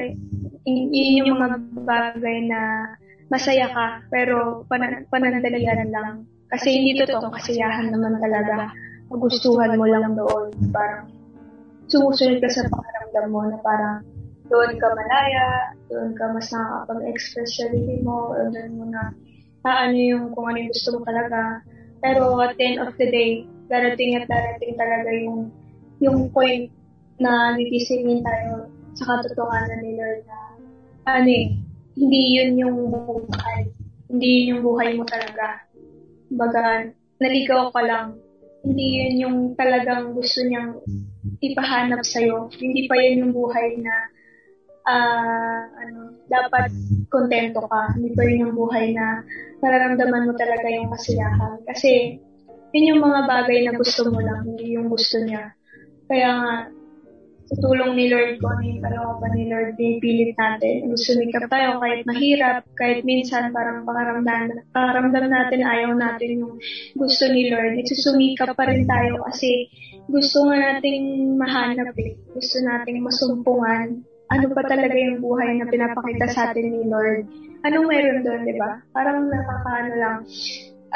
yun 0.65 1.25
yung 1.25 1.41
mga 1.41 1.57
bagay 1.87 2.37
na 2.45 2.93
masaya 3.31 3.71
ka, 3.71 4.05
pero 4.11 4.67
pan- 4.67 5.07
panandalian 5.09 5.89
lang. 5.89 6.27
Kasi 6.51 6.67
hindi 6.75 6.99
totoong 6.99 7.31
kasiyahan 7.31 7.89
naman 7.89 8.19
talaga. 8.19 8.69
Magustuhan 9.07 9.79
mo 9.79 9.87
lang 9.87 10.13
doon. 10.13 10.51
Parang 10.69 11.07
sumusunod 11.87 12.43
ka 12.43 12.49
sa 12.51 12.67
pakaramdam 12.67 13.27
mo 13.31 13.47
na 13.47 13.57
parang 13.63 14.03
doon 14.51 14.75
ka 14.75 14.87
malaya, 14.91 15.71
doon 15.87 16.11
ka 16.11 16.27
mas 16.35 16.51
nakakapag-express 16.51 17.51
sarili 17.55 18.03
mo, 18.03 18.35
doon 18.35 18.71
mo 18.75 18.83
na 18.91 19.15
ano 19.63 19.95
yung 19.95 20.35
kung 20.35 20.51
ano 20.51 20.59
yung 20.59 20.71
gusto 20.75 20.99
mo 20.99 21.01
talaga. 21.07 21.63
Pero 22.03 22.35
at 22.43 22.59
the 22.59 22.63
end 22.67 22.79
of 22.83 22.91
the 22.99 23.07
day, 23.07 23.47
darating 23.71 24.19
at 24.19 24.27
darating 24.27 24.75
talaga 24.75 25.09
yung 25.15 25.47
yung 26.03 26.27
point 26.35 26.67
na 27.21 27.55
nitisingin 27.55 28.19
tayo 28.25 28.67
sa 28.97 29.03
katotohanan 29.07 29.79
ni 29.83 29.97
Lord 29.97 30.21
na 30.27 30.39
ano 31.11 31.29
eh, 31.29 31.47
hindi 31.97 32.21
yun 32.37 32.51
yung 32.59 32.77
buhay. 32.91 33.67
Hindi 34.11 34.27
yun 34.27 34.47
yung 34.57 34.63
buhay 34.63 34.89
mo 34.95 35.03
talaga. 35.07 35.65
Baga, 36.31 36.87
naligaw 37.19 37.73
ka 37.73 37.81
lang. 37.83 38.07
Hindi 38.61 38.85
yun 39.01 39.15
yung 39.17 39.37
talagang 39.57 40.13
gusto 40.13 40.45
niyang 40.45 40.77
ipahanap 41.41 42.05
sa'yo. 42.05 42.53
Hindi 42.53 42.85
pa 42.85 42.95
yun 43.01 43.27
yung 43.27 43.33
buhay 43.33 43.81
na 43.81 43.95
uh, 44.85 45.61
ano, 45.81 45.99
dapat 46.29 46.69
kontento 47.09 47.65
ka. 47.65 47.97
Hindi 47.97 48.13
pa 48.13 48.21
yun 48.25 48.49
yung 48.49 48.55
buhay 48.55 48.93
na 48.93 49.25
nararamdaman 49.61 50.29
mo 50.29 50.33
talaga 50.37 50.67
yung 50.69 50.89
kasiyahan. 50.93 51.61
Kasi, 51.65 52.21
yun 52.71 52.89
yung 52.95 53.01
mga 53.03 53.27
bagay 53.27 53.67
na 53.67 53.73
gusto 53.75 54.07
mo 54.09 54.21
lang, 54.21 54.45
hindi 54.47 54.77
yung 54.77 54.87
gusto 54.87 55.19
niya. 55.21 55.51
Kaya 56.07 56.29
nga, 56.39 56.55
tulong 57.59 57.99
ni 57.99 58.07
Lord 58.07 58.39
ko, 58.39 58.47
ano 58.47 58.63
yung 58.63 58.79
kalooban 58.79 59.31
ni 59.35 59.51
Lord, 59.51 59.75
pinipilit 59.75 60.31
natin. 60.39 60.87
Sumikap 60.95 61.51
tayo 61.51 61.83
kahit 61.83 62.07
mahirap, 62.07 62.63
kahit 62.79 63.03
minsan 63.03 63.51
parang 63.51 63.83
pakaramdam, 63.83 64.55
pakaramdam 64.71 65.27
natin 65.27 65.61
ayaw 65.67 65.91
natin 65.91 66.47
yung 66.47 66.55
gusto 66.95 67.27
ni 67.27 67.51
Lord. 67.51 67.75
Nagsusumikap 67.75 68.55
pa 68.55 68.71
rin 68.71 68.87
tayo 68.87 69.19
kasi 69.27 69.67
gusto 70.07 70.47
nga 70.47 70.79
nating 70.79 71.35
mahanap 71.35 71.91
eh. 71.99 72.15
Gusto 72.31 72.63
nating 72.63 73.03
masumpungan. 73.03 73.99
Ano 74.31 74.45
pa 74.55 74.63
talaga 74.63 74.95
yung 74.95 75.19
buhay 75.19 75.59
na 75.59 75.67
pinapakita 75.67 76.31
sa 76.31 76.55
atin 76.55 76.71
ni 76.71 76.87
Lord. 76.87 77.27
Anong 77.67 77.83
meron 77.83 78.23
doon, 78.23 78.47
di 78.47 78.55
ba? 78.55 78.79
Parang 78.95 79.27
nakakaano 79.27 79.93
lang. 79.99 80.17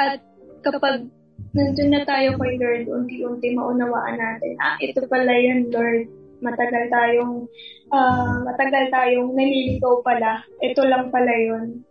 At 0.00 0.24
kapag 0.64 1.04
nandun 1.52 1.92
na 1.92 2.00
tayo 2.08 2.32
kay 2.40 2.56
Lord, 2.56 2.88
unti-unti 2.88 3.52
maunawaan 3.52 4.16
natin, 4.16 4.56
ah, 4.56 4.80
ito 4.80 5.04
pala 5.04 5.36
yun, 5.36 5.68
Lord 5.68 6.25
matagal 6.42 6.84
tayong 6.92 7.48
uh, 7.92 8.36
matagal 8.44 8.92
tayong 8.92 9.32
naliligaw 9.32 10.00
pala. 10.04 10.42
Ito 10.60 10.82
lang 10.86 11.08
pala 11.08 11.32
yun. 11.32 11.84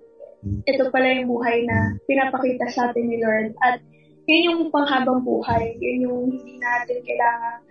Ito 0.65 0.93
pala 0.93 1.09
yung 1.17 1.29
buhay 1.29 1.65
na 1.65 1.97
pinapakita 2.05 2.69
sa 2.69 2.91
atin 2.91 3.05
ni 3.09 3.17
Lord. 3.17 3.57
At 3.61 3.81
yun 4.29 4.45
yung 4.49 4.61
panghabang 4.69 5.25
buhay. 5.25 5.77
Yun 5.81 5.97
yung 6.05 6.19
hindi 6.29 6.61
natin 6.61 6.97
kailangan 7.01 7.65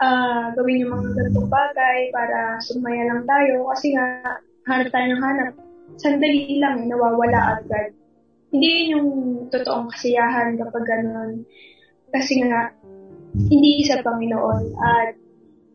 uh, 0.00 0.44
gawin 0.56 0.82
yung 0.82 0.92
mga 0.96 1.08
ganitong 1.14 1.48
bagay 1.52 1.98
para 2.10 2.58
sumaya 2.64 3.04
lang 3.06 3.22
tayo. 3.28 3.68
Kasi 3.70 3.94
nga, 3.94 4.06
hanap 4.66 4.88
tayo 4.88 5.06
ng 5.12 5.22
hanap. 5.22 5.54
Sandali 6.00 6.56
lang, 6.58 6.86
eh, 6.86 6.88
nawawala 6.88 7.60
agad. 7.60 7.92
Hindi 8.50 8.66
yun 8.66 8.90
yung 8.96 9.08
totoong 9.52 9.92
kasiyahan 9.94 10.58
kapag 10.58 10.84
ganun. 10.88 11.46
Kasi 12.10 12.42
nga, 12.42 12.74
hindi 13.36 13.86
sa 13.86 14.02
Panginoon. 14.02 14.64
At 14.80 15.14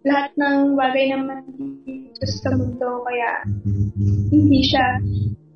lahat 0.05 0.31
ng 0.37 0.77
bagay 0.77 1.09
naman 1.09 1.41
dito 1.85 2.23
sa 2.29 2.53
mundo 2.53 3.01
kaya 3.01 3.41
hindi 4.29 4.61
siya 4.61 5.01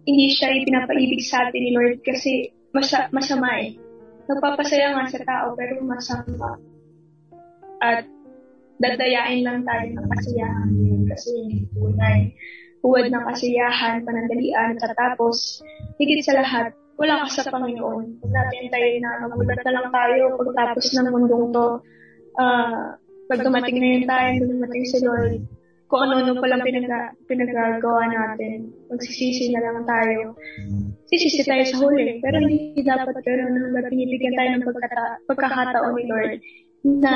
hindi 0.09 0.25
siya 0.33 0.57
ipinapaibig 0.57 1.21
sa 1.21 1.45
atin 1.45 1.61
ni 1.61 1.71
Lord 1.77 2.01
kasi 2.01 2.49
masa, 2.73 3.05
masama 3.13 3.61
eh. 3.61 3.77
Nagpapasaya 4.25 4.97
nga 4.97 5.05
sa 5.05 5.21
tao 5.21 5.53
pero 5.53 5.81
masama. 5.85 6.57
At 7.77 8.09
dadayain 8.81 9.45
lang 9.45 9.61
tayo 9.61 9.85
ng 9.85 10.07
kasiyahan 10.09 10.69
yun 10.73 11.05
kasi 11.05 11.29
hindi 11.45 11.69
tunay. 11.73 12.33
Huwad 12.79 13.11
ng 13.11 13.25
kasiyahan, 13.27 14.07
panandalian, 14.07 14.79
at 14.79 14.95
tapos, 14.95 15.59
higit 15.99 16.23
sa 16.23 16.39
lahat, 16.39 16.71
wala 16.95 17.27
ka 17.27 17.43
sa 17.43 17.51
Panginoon. 17.51 18.23
Huwag 18.23 18.31
natin 18.31 18.71
tayo 18.71 18.87
na 19.03 19.27
magulat 19.27 19.59
na 19.67 19.73
lang 19.75 19.87
tayo 19.91 20.39
pagkatapos 20.39 20.85
ng 20.95 21.11
mundong 21.11 21.51
to. 21.51 21.67
Uh, 22.39 22.95
pag 23.29 23.45
dumating 23.45 23.77
na 23.77 23.87
yung 23.93 24.07
time, 24.09 24.41
dumating 24.41 24.85
si 24.89 24.97
Lord, 25.05 25.45
kung 25.85 26.01
ano-ano 26.05 26.37
palang 26.41 26.65
pinag- 26.65 27.13
pinagagawa 27.29 28.09
natin, 28.09 28.73
magsisisi 28.89 29.53
na 29.53 29.61
lang 29.61 29.85
tayo. 29.85 30.33
Sisisi 31.09 31.45
tayo 31.45 31.61
sa 31.65 31.77
huli, 31.81 32.17
pero 32.21 32.41
hindi 32.41 32.81
dapat 32.81 33.21
gano'n 33.21 33.53
hanggang 33.53 33.89
pinibigyan 33.89 34.33
tayo 34.33 34.49
ng 34.53 34.65
pagkata- 34.65 35.17
pagkakataon 35.29 35.93
ni 35.93 36.03
Lord 36.09 36.33
na 37.01 37.15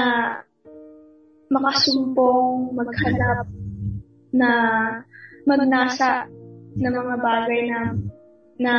makasumpong, 1.49 2.77
maghanap, 2.77 3.45
na 4.33 4.49
magnasa 5.45 6.25
ng 6.73 6.93
mga 6.93 7.15
bagay 7.21 7.61
na 7.69 7.79
na 8.63 8.75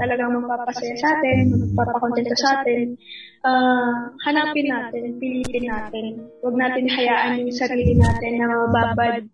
talagang 0.00 0.32
magpapasaya 0.32 0.96
sa 0.96 1.20
atin, 1.20 1.52
magpapakontento 1.52 2.34
sa 2.34 2.64
atin, 2.64 2.96
uh, 3.44 4.10
hanapin 4.24 4.66
natin, 4.72 5.20
pilitin 5.20 5.68
natin. 5.68 6.04
Huwag 6.40 6.56
natin 6.56 6.88
hayaan 6.88 7.44
yung 7.44 7.52
sarili 7.52 7.94
natin 8.00 8.40
na 8.40 8.46
mababad, 8.48 9.28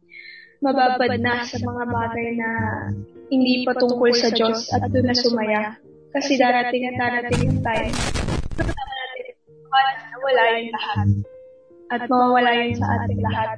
mababad 0.59 1.15
na 1.23 1.47
sa 1.47 1.57
mga 1.63 1.85
bagay 1.87 2.29
na 2.35 2.51
hindi 3.31 3.63
pa 3.63 3.73
tungkol 3.79 4.11
sa 4.13 4.29
Diyos 4.35 4.69
at 4.75 4.91
doon 4.91 5.07
na 5.07 5.17
sumaya. 5.17 5.61
Kasi 6.15 6.39
darating 6.39 6.91
at 6.91 6.97
darating 6.99 7.41
yung 7.51 7.61
time. 7.63 7.95
Wala 10.25 10.43
yung 10.59 10.71
lahat. 10.71 11.09
At 11.91 12.01
mawawala 12.11 12.51
yun 12.59 12.75
sa 12.79 12.87
ating 13.03 13.21
lahat. 13.23 13.51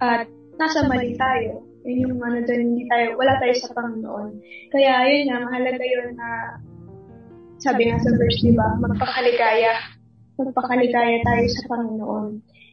At 0.00 0.28
nasa 0.60 0.84
mali 0.88 1.16
tayo 1.16 1.73
yun 1.84 2.16
yung 2.16 2.22
ano 2.24 2.40
doon, 2.48 2.60
hindi 2.64 2.88
tayo, 2.88 3.12
wala 3.20 3.36
tayo 3.36 3.54
sa 3.60 3.68
Panginoon. 3.76 4.28
Kaya 4.72 5.04
yun 5.04 5.28
nga, 5.28 5.36
mahalaga 5.44 5.84
yun 5.84 6.08
na 6.16 6.28
sabi 7.60 7.88
nga 7.88 8.00
sa 8.00 8.10
verse, 8.16 8.40
di 8.40 8.52
ba, 8.56 8.72
magpakaligaya. 8.80 9.72
Magpakaligaya 10.40 11.20
tayo 11.20 11.44
sa 11.52 11.62
Panginoon. 11.68 12.26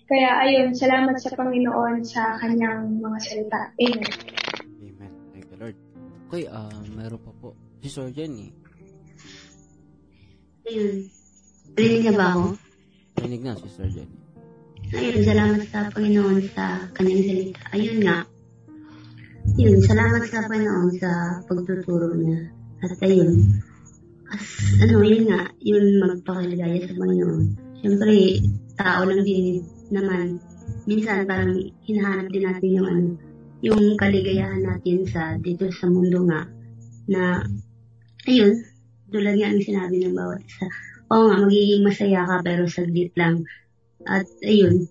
Kaya 0.08 0.30
ayun, 0.44 0.76
salamat 0.76 1.16
sa 1.20 1.32
Panginoon 1.36 2.04
sa 2.08 2.40
kanyang 2.40 3.00
mga 3.00 3.18
salita. 3.24 3.62
Amen. 3.80 4.12
Amen. 4.80 5.12
Thank 5.36 5.48
the 5.52 5.58
Lord. 5.60 5.78
Okay, 6.28 6.48
uh, 6.48 6.80
mayroon 6.96 7.22
pa 7.24 7.32
po. 7.40 7.56
Si 7.84 7.88
Sir 7.92 8.12
Jenny. 8.16 8.52
Ayun. 10.68 11.08
Rinig 11.76 12.02
niya 12.04 12.14
ba 12.16 12.28
ako? 12.36 12.48
Rinig 13.20 13.44
na 13.44 13.60
si 13.60 13.68
Sir 13.72 13.88
Jenny. 13.92 14.18
Ayun, 14.92 15.24
salamat 15.24 15.64
sa 15.72 15.88
Panginoon 15.96 16.44
sa 16.52 16.92
kanyang 16.92 17.24
salita. 17.28 17.62
Ayun 17.72 18.00
nga, 18.04 18.28
yun, 19.58 19.82
salamat 19.84 20.24
sa 20.30 20.46
Panginoon 20.48 20.90
sa 20.98 21.42
pagtuturo 21.46 22.14
niya. 22.16 22.50
At 22.82 22.98
ayun, 23.06 23.62
as, 24.32 24.46
ano, 24.82 25.02
yun 25.04 25.30
nga, 25.30 25.52
yun 25.62 25.86
magpakaligaya 26.02 26.88
sa 26.88 26.96
Panginoon. 26.98 27.44
Siyempre, 27.82 28.42
tao 28.78 29.02
lang 29.06 29.22
din 29.26 29.66
naman. 29.92 30.38
Minsan, 30.88 31.30
parang 31.30 31.54
hinahanap 31.86 32.28
din 32.32 32.46
natin 32.46 32.70
yung 32.72 32.88
ano, 32.88 33.06
yung 33.62 33.84
kaligayahan 33.98 34.66
natin 34.66 35.06
sa 35.06 35.38
dito 35.38 35.70
sa 35.70 35.86
mundo 35.86 36.26
nga 36.26 36.50
na 37.06 37.46
ayun, 38.26 38.58
tulad 39.14 39.38
nga 39.38 39.48
ang 39.54 39.62
sinabi 39.62 40.02
ng 40.02 40.18
bawat 40.18 40.42
isa. 40.42 40.66
Oo 41.12 41.30
nga, 41.30 41.38
magiging 41.44 41.84
masaya 41.86 42.26
ka 42.26 42.42
pero 42.42 42.66
saglit 42.66 43.14
lang. 43.14 43.46
At 44.08 44.26
ayun, 44.42 44.90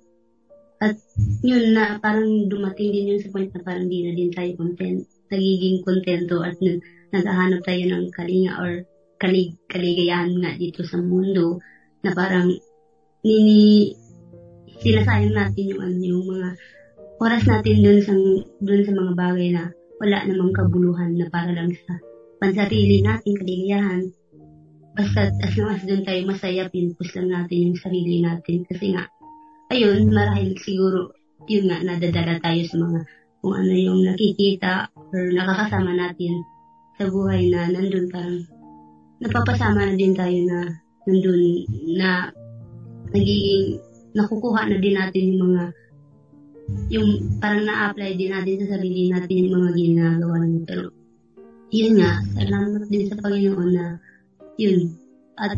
at 0.80 0.96
yun 1.44 1.76
na 1.76 2.00
parang 2.00 2.48
dumating 2.48 2.88
din 2.88 3.12
yun 3.12 3.20
sa 3.20 3.28
point 3.28 3.52
na 3.52 3.60
parang 3.60 3.84
di 3.84 4.00
na 4.00 4.16
din 4.16 4.32
tayo 4.32 4.56
content, 4.56 5.04
nagiging 5.28 5.84
kontento 5.84 6.40
at 6.40 6.56
nag, 6.56 6.80
naghahanap 7.12 7.60
tayo 7.60 7.82
ng 7.84 8.08
kalinga 8.16 8.56
or 8.56 8.88
kalig, 9.20 9.60
kaligayahan 9.68 10.32
nga 10.40 10.56
dito 10.56 10.80
sa 10.80 10.96
mundo 10.96 11.60
na 12.00 12.16
parang 12.16 12.48
nini 13.20 13.92
sinasayang 14.80 15.36
natin 15.36 15.76
yung 15.76 15.82
ano 15.84 16.00
yung 16.00 16.24
mga 16.24 16.48
oras 17.20 17.44
natin 17.44 17.84
dun 17.84 18.00
sa 18.00 18.16
dun 18.64 18.80
sa 18.80 18.92
mga 18.96 19.12
bagay 19.12 19.48
na 19.52 19.68
wala 20.00 20.24
namang 20.24 20.56
kabuluhan 20.56 21.12
na 21.20 21.28
para 21.28 21.52
lang 21.52 21.68
sa 21.84 22.00
pansarili 22.40 23.04
natin 23.04 23.36
kaligayahan. 23.36 24.02
Basta 24.96 25.28
as 25.44 25.52
long 25.60 25.76
as 25.76 25.84
dun 25.84 26.08
tayo 26.08 26.24
masaya 26.24 26.72
pinupus 26.72 27.12
lang 27.12 27.28
natin 27.28 27.68
yung 27.68 27.76
sarili 27.76 28.24
natin. 28.24 28.64
Kasi 28.64 28.96
nga 28.96 29.04
ayun, 29.70 30.10
marahil 30.10 30.52
siguro, 30.58 31.14
yun 31.46 31.70
nga, 31.70 31.78
nadadala 31.80 32.42
tayo 32.42 32.62
sa 32.66 32.76
mga 32.76 33.00
kung 33.40 33.54
ano 33.56 33.72
yung 33.72 34.00
nakikita 34.04 34.92
or 34.92 35.32
nakakasama 35.32 35.96
natin 35.96 36.44
sa 37.00 37.08
buhay 37.08 37.48
na 37.48 37.72
nandun 37.72 38.12
parang 38.12 38.44
napapasama 39.24 39.88
na 39.88 39.94
din 39.96 40.12
tayo 40.12 40.36
na 40.44 40.58
nandun 41.08 41.42
na 41.96 42.28
nagiging, 43.10 43.80
nakukuha 44.12 44.68
na 44.68 44.76
din 44.76 44.94
natin 44.98 45.24
yung 45.32 45.42
mga, 45.48 45.64
yung 46.92 47.08
parang 47.40 47.64
na-apply 47.64 48.14
din 48.20 48.30
natin 48.30 48.66
sa 48.66 48.76
sarili 48.76 49.08
natin 49.08 49.48
yung 49.48 49.54
mga 49.64 49.72
ginagawa 49.74 50.36
niya. 50.44 50.62
Pero, 50.68 50.84
yun 51.70 51.94
nga, 51.98 52.12
salamat 52.36 52.82
din 52.90 53.04
sa 53.08 53.16
Panginoon 53.18 53.70
na, 53.74 53.86
yun, 54.60 54.94
at 55.40 55.56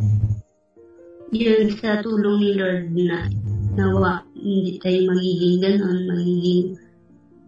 yun 1.33 1.73
sa 1.81 2.01
tulong 2.05 2.39
ni 2.39 2.51
Lord 2.55 2.93
na 2.95 3.27
nawa, 3.73 4.25
hindi 4.37 4.77
tayo 4.79 4.99
magiging 5.13 5.57
ganon, 5.61 5.99
magiging 6.09 6.77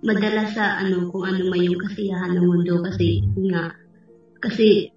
madala 0.05 0.45
sa 0.53 0.85
ano, 0.85 1.09
kung 1.09 1.25
ano 1.25 1.49
man 1.49 1.65
yung 1.65 1.81
kasiyahan 1.81 2.37
ng 2.37 2.45
mundo 2.45 2.85
kasi, 2.85 3.25
nga, 3.49 3.73
kasi, 4.41 4.93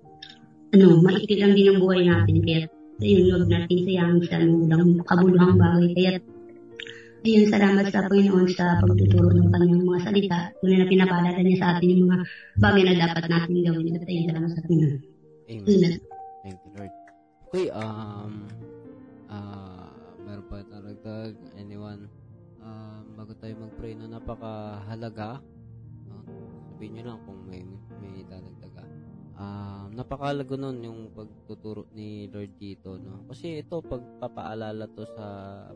ano, 0.76 1.00
maikli 1.00 1.40
lang 1.40 1.56
din 1.56 1.72
ang 1.72 1.80
buhay 1.80 2.04
natin, 2.04 2.44
kaya, 2.44 2.62
ayun, 3.00 3.24
huwag 3.32 3.48
natin 3.48 3.78
sayangin 3.88 4.24
sa 4.28 4.36
ano, 4.44 4.54
lang 4.68 4.84
kabuluhang 5.08 5.56
bagay, 5.56 5.90
kaya, 5.96 6.12
ayun, 7.24 7.46
salamat 7.48 7.86
sa 7.88 8.08
Panginoon 8.08 8.48
sa 8.52 8.66
pagtuturo 8.84 9.32
ng 9.32 9.52
kanyang 9.52 9.84
mga 9.88 10.02
salita, 10.04 10.40
kung 10.60 10.76
na 10.76 10.88
pinapalala 10.88 11.40
niya 11.40 11.58
sa 11.60 11.68
atin 11.76 11.92
yung 11.92 12.04
mga 12.08 12.18
bagay 12.60 12.84
na 12.84 12.94
dapat 13.08 13.24
natin 13.32 13.56
gawin, 13.64 13.96
at 13.96 14.04
ayun, 14.08 14.26
salamat 14.28 14.50
sa 14.52 14.64
Panginoon. 14.68 15.00
Amen. 15.48 15.68
Amen. 15.72 15.94
Thank 16.44 16.60
you, 16.64 16.72
Lord. 16.76 16.94
Okay, 17.48 17.68
um, 17.72 18.44
meron 20.48 20.64
pa 20.64 20.72
taragdag, 20.72 21.36
anyone, 21.60 22.08
um, 22.64 23.04
bago 23.20 23.36
tayo 23.36 23.54
mag-pray 23.60 24.00
na 24.00 24.08
napakahalaga, 24.08 25.44
no? 26.08 26.24
sabihin 26.72 26.96
nyo 26.96 27.04
lang 27.12 27.20
kung 27.28 27.40
may, 27.44 27.68
may 28.00 28.24
dadagdaga. 28.24 28.88
Um, 29.38 29.92
napakahalaga 29.92 30.56
nun 30.56 30.80
yung 30.88 31.00
pagtuturo 31.12 31.92
ni 31.92 32.32
Lord 32.32 32.56
dito, 32.58 32.96
no? 32.96 33.28
Kasi 33.28 33.60
ito, 33.60 33.84
pagpapaalala 33.84 34.88
to 34.96 35.04
sa 35.14 35.28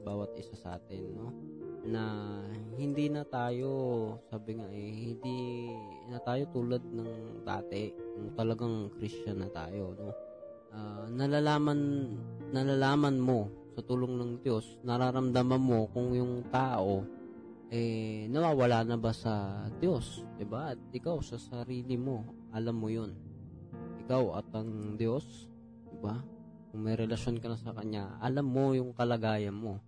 bawat 0.01 0.33
isa 0.39 0.55
sa 0.55 0.79
atin, 0.79 1.03
no? 1.19 1.35
Na 1.83 2.03
hindi 2.79 3.11
na 3.11 3.27
tayo, 3.27 3.69
sabi 4.31 4.55
nga 4.55 4.71
eh, 4.71 4.89
hindi 5.13 5.67
na 6.07 6.17
tayo 6.23 6.47
tulad 6.55 6.81
ng 6.81 7.43
dati, 7.43 7.91
yung 8.17 8.33
talagang 8.39 8.87
Christian 8.95 9.43
na 9.43 9.49
tayo, 9.51 9.93
no? 9.99 10.09
Ah, 10.71 11.03
nalalaman 11.11 12.15
nalalaman 12.55 13.19
mo 13.19 13.60
sa 13.71 13.81
tulong 13.83 14.19
ng 14.19 14.31
Diyos, 14.43 14.79
nararamdaman 14.83 15.61
mo 15.61 15.87
kung 15.91 16.11
yung 16.11 16.43
tao 16.51 17.07
eh 17.71 18.27
nawawala 18.27 18.83
na 18.83 18.99
ba 18.99 19.15
sa 19.15 19.63
Diyos, 19.79 20.27
'di 20.35 20.43
ba? 20.43 20.75
At 20.75 20.79
ikaw 20.91 21.23
sa 21.23 21.39
sarili 21.39 21.95
mo, 21.95 22.27
alam 22.51 22.75
mo 22.75 22.91
'yun. 22.91 23.15
Ikaw 24.03 24.23
at 24.43 24.51
ang 24.51 24.99
Diyos, 24.99 25.47
'di 25.87 25.97
ba? 26.03 26.19
Kung 26.71 26.83
may 26.83 26.99
relasyon 26.99 27.39
ka 27.39 27.47
na 27.47 27.55
sa 27.55 27.71
kanya, 27.71 28.19
alam 28.19 28.43
mo 28.43 28.75
yung 28.75 28.91
kalagayan 28.91 29.55
mo. 29.55 29.79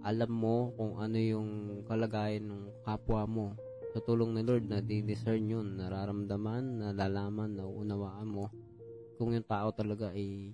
Alam 0.00 0.32
mo 0.32 0.56
kung 0.80 0.96
ano 0.96 1.16
yung 1.20 1.50
kalagayan 1.84 2.48
ng 2.48 2.62
kapwa 2.88 3.28
mo. 3.28 3.46
Sa 3.92 4.00
tulong 4.00 4.32
ni 4.36 4.44
Lord 4.44 4.68
na 4.68 4.80
di-discern 4.80 5.44
yun, 5.48 5.76
nararamdaman, 5.80 6.84
nalalaman, 6.84 7.56
nauunawaan 7.56 8.28
mo 8.28 8.48
kung 9.16 9.32
yung 9.32 9.48
tao 9.48 9.72
talaga 9.72 10.12
ay 10.12 10.52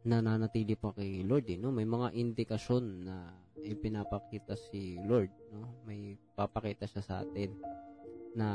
nananatili 0.00 0.74
pa 0.80 0.96
kay 0.96 1.20
Lord 1.24 1.46
eh, 1.52 1.58
no? 1.60 1.72
May 1.72 1.84
mga 1.84 2.16
indikasyon 2.16 2.84
na 3.04 3.36
ipinapakita 3.60 4.56
si 4.56 4.96
Lord, 5.04 5.28
no? 5.52 5.84
May 5.84 6.16
papakita 6.32 6.88
siya 6.88 7.02
sa 7.04 7.14
atin 7.20 7.52
na 8.32 8.48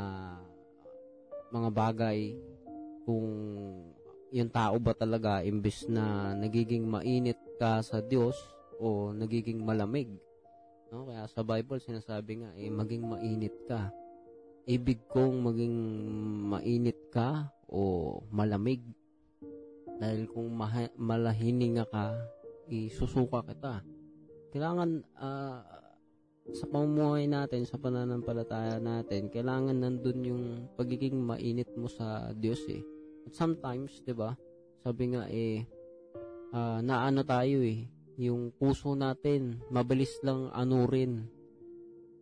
mga 1.53 1.69
bagay 1.69 2.33
kung 3.05 3.29
yung 4.33 4.51
tao 4.51 4.75
ba 4.81 4.97
talaga 4.97 5.45
imbes 5.45 5.85
na 5.87 6.33
nagiging 6.33 6.83
mainit 6.83 7.37
ka 7.61 7.79
sa 7.85 8.01
Diyos 8.01 8.35
o 8.81 9.13
nagiging 9.13 9.61
malamig. 9.61 10.09
No? 10.89 11.07
Kaya 11.07 11.29
sa 11.29 11.45
Bible 11.45 11.79
sinasabi 11.79 12.43
nga 12.43 12.51
eh 12.57 12.67
maging 12.67 13.05
mainit 13.05 13.55
ka. 13.69 13.93
Ibig 14.65 15.05
kong 15.13 15.45
maging 15.45 15.77
mainit 16.49 16.97
ka 17.13 17.53
o 17.69 18.17
malamig 18.33 18.81
dahil 19.99 20.27
kung 20.27 20.51
maha- 20.51 20.93
malahininga 20.99 21.87
ka, 21.87 22.15
isusuka 22.67 23.45
kita. 23.45 23.81
Kailangan 24.51 25.03
ah, 25.19 25.61
sa 26.53 26.65
pamumuhay 26.69 27.25
natin, 27.25 27.65
sa 27.65 27.81
pananampalataya 27.81 28.77
natin, 28.77 29.33
kailangan 29.33 29.81
nandun 29.81 30.19
yung 30.21 30.43
pagiging 30.77 31.17
mainit 31.17 31.69
mo 31.73 31.89
sa 31.89 32.29
Diyos 32.37 32.61
eh. 32.69 32.85
At 33.25 33.33
sometimes, 33.33 34.05
'di 34.05 34.13
ba? 34.13 34.37
Sabi 34.85 35.17
nga 35.17 35.25
eh 35.31 35.65
ah, 36.53 36.79
naano 36.85 37.25
tayo 37.25 37.65
eh, 37.65 37.89
yung 38.21 38.53
puso 38.55 38.93
natin 38.93 39.59
mabilis 39.73 40.13
lang 40.21 40.53
anurin. 40.53 41.25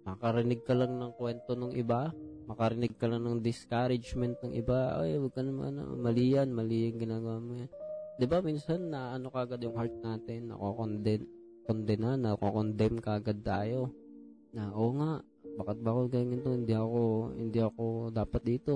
Makarinig 0.03 0.67
ka 0.67 0.75
lang 0.75 0.99
ng 0.99 1.12
kwento 1.15 1.55
ng 1.55 1.75
iba, 1.79 2.12
makarinig 2.45 2.93
ka 2.99 3.08
lang 3.08 3.23
ng 3.23 3.39
discouragement 3.43 4.36
ng 4.43 4.53
iba, 4.58 4.99
ay, 4.99 5.19
wag 5.19 5.34
ka 5.34 5.41
naman, 5.41 5.79
ano, 5.79 5.95
mali 5.95 6.36
yan, 6.36 6.51
mali 6.51 6.91
yung 6.91 6.99
ginagawa 6.99 7.38
mo 7.39 7.53
yan. 7.58 7.71
Di 8.19 8.25
ba, 8.29 8.43
minsan, 8.43 8.93
na 8.93 9.15
ano 9.17 9.34
kagad 9.34 9.63
yung 9.63 9.75
heart 9.75 9.95
natin, 10.03 10.53
nako-condemn, 10.53 11.25
kondena, 11.65 12.19
nako-condemn 12.19 13.01
kagad 13.01 13.41
tayo. 13.41 13.89
Na, 14.53 14.69
oo 14.75 14.93
nga, 14.99 15.23
bakit 15.58 15.77
ba 15.82 15.89
ako 15.93 16.01
ganyan 16.10 16.41
to? 16.41 16.51
Hindi 16.53 16.73
ako, 16.73 17.01
hindi 17.38 17.60
ako 17.62 17.84
dapat 18.10 18.41
dito. 18.41 18.73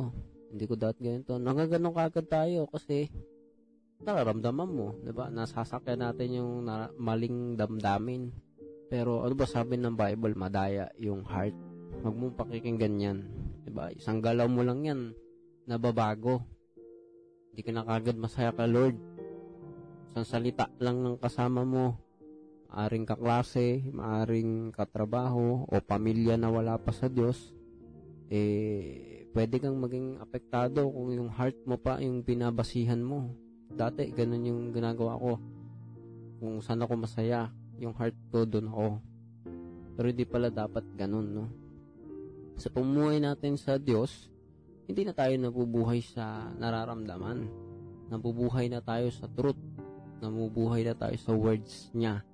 Hindi 0.48 0.64
ko 0.66 0.74
dapat 0.80 0.98
ganito. 1.02 1.34
Nangaganon 1.38 1.94
kagad 1.94 2.28
tayo 2.30 2.66
kasi 2.72 3.10
nararamdaman 4.02 4.70
mo, 4.70 4.88
di 5.02 5.10
ba? 5.10 5.28
Nasasakyan 5.34 6.06
natin 6.06 6.38
yung 6.38 6.66
na- 6.66 6.94
maling 6.98 7.58
damdamin. 7.58 8.30
Pero 8.88 9.26
ano 9.26 9.34
ba 9.36 9.44
sabi 9.50 9.76
ng 9.76 9.98
Bible? 9.98 10.38
Madaya 10.38 10.88
yung 11.02 11.26
heart. 11.26 11.77
Huwag 12.08 12.24
mong 12.24 12.40
pakikinggan 12.40 13.04
yan. 13.04 13.20
Diba? 13.68 13.92
Isang 13.92 14.24
galaw 14.24 14.48
mo 14.48 14.64
lang 14.64 14.80
yan, 14.88 15.12
nababago. 15.68 16.40
Hindi 17.52 17.68
ka 17.68 17.72
na 17.76 17.84
kagad 17.84 18.16
masaya 18.16 18.56
ka, 18.56 18.64
Lord. 18.64 18.96
Isang 20.08 20.24
salita 20.24 20.72
lang 20.80 21.04
ng 21.04 21.20
kasama 21.20 21.68
mo, 21.68 22.00
maaring 22.72 23.04
kaklase, 23.04 23.84
maaring 23.92 24.72
katrabaho, 24.72 25.68
o 25.68 25.84
pamilya 25.84 26.40
na 26.40 26.48
wala 26.48 26.80
pa 26.80 26.96
sa 26.96 27.12
Diyos, 27.12 27.52
eh, 28.32 29.28
pwede 29.36 29.60
kang 29.60 29.76
maging 29.76 30.24
apektado 30.24 30.88
kung 30.88 31.12
yung 31.12 31.28
heart 31.28 31.60
mo 31.68 31.76
pa 31.76 32.00
yung 32.00 32.24
binabasihan 32.24 33.04
mo. 33.04 33.36
Dati, 33.68 34.16
ganun 34.16 34.48
yung 34.48 34.62
ginagawa 34.72 35.20
ko. 35.20 35.44
Kung 36.40 36.64
saan 36.64 36.88
ako 36.88 37.04
masaya, 37.04 37.52
yung 37.84 37.92
heart 38.00 38.16
ko, 38.32 38.48
doon 38.48 38.72
ako. 38.72 38.88
Pero 40.00 40.06
hindi 40.08 40.24
pala 40.24 40.48
dapat 40.48 40.88
ganun, 40.96 41.28
no? 41.36 41.67
Sa 42.58 42.74
pumuhay 42.74 43.22
natin 43.22 43.54
sa 43.54 43.78
Diyos, 43.78 44.34
hindi 44.90 45.06
na 45.06 45.14
tayo 45.14 45.38
nabubuhay 45.38 46.02
sa 46.02 46.50
nararamdaman. 46.58 47.46
Nabubuhay 48.10 48.66
na 48.74 48.82
tayo 48.82 49.14
sa 49.14 49.30
truth. 49.30 49.62
Nabubuhay 50.26 50.82
na 50.82 50.98
tayo 50.98 51.14
sa 51.22 51.38
words 51.38 51.94
niya. 51.94 52.26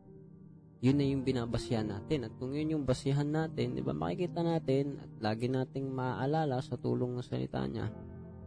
Yun 0.79 0.95
na 0.95 1.05
yung 1.11 1.27
binabasihan 1.27 1.83
natin. 1.83 2.31
At 2.31 2.33
kung 2.39 2.55
yun 2.55 2.79
yung 2.79 2.85
basihan 2.87 3.27
natin, 3.27 3.75
di 3.75 3.83
ba, 3.83 3.91
makikita 3.91 4.47
natin 4.47 4.95
at 5.03 5.11
lagi 5.19 5.51
nating 5.51 5.91
maaalala 5.91 6.63
sa 6.63 6.79
tulong 6.79 7.19
ng 7.19 7.25
salita 7.27 7.59
niya 7.67 7.91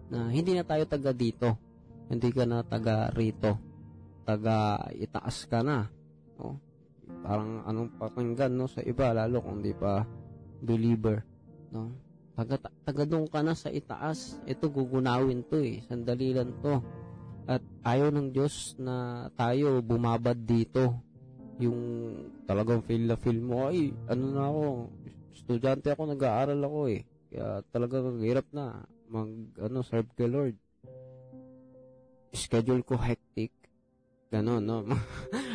na 0.08 0.32
hindi 0.32 0.56
na 0.56 0.64
tayo 0.64 0.88
taga 0.88 1.12
dito. 1.12 1.60
Hindi 2.08 2.32
ka 2.32 2.48
na 2.48 2.64
taga 2.64 3.12
rito. 3.12 3.52
Taga 4.24 4.80
itaas 4.96 5.44
ka 5.44 5.60
na. 5.60 5.84
No? 6.40 6.56
Parang 7.20 7.68
anong 7.68 8.00
pakinggan 8.00 8.54
no, 8.54 8.64
sa 8.64 8.80
iba, 8.80 9.12
lalo 9.12 9.44
kung 9.44 9.60
di 9.60 9.76
pa 9.76 10.06
believer. 10.64 11.35
No? 11.70 11.94
Taga, 12.36 12.60
taga 12.84 13.04
doon 13.08 13.24
ka 13.32 13.40
na 13.40 13.56
sa 13.56 13.72
itaas. 13.72 14.36
Ito 14.44 14.68
gugunawin 14.68 15.40
to 15.48 15.56
eh. 15.56 15.80
Sandali 15.88 16.36
lang 16.36 16.52
to. 16.60 16.84
At 17.48 17.64
ayaw 17.86 18.12
ng 18.12 18.28
Diyos 18.34 18.76
na 18.76 19.26
tayo 19.38 19.80
bumabad 19.80 20.36
dito. 20.36 21.00
Yung 21.56 21.80
talagang 22.44 22.84
feel 22.84 23.08
na 23.08 23.16
feel 23.16 23.40
mo, 23.40 23.72
ay, 23.72 23.96
ano 24.12 24.24
na 24.28 24.42
ako, 24.52 24.64
estudyante 25.32 25.88
ako, 25.88 26.12
nag-aaral 26.12 26.60
ako 26.60 26.80
eh. 26.92 27.08
Kaya 27.32 27.64
talagang 27.72 28.20
hirap 28.20 28.44
na 28.52 28.84
mag, 29.08 29.30
ano, 29.56 29.80
serve 29.80 30.12
kay 30.12 30.28
Lord. 30.28 30.60
Schedule 32.36 32.84
ko 32.84 33.00
hectic. 33.00 33.56
Ganon, 34.28 34.60
no? 34.60 34.84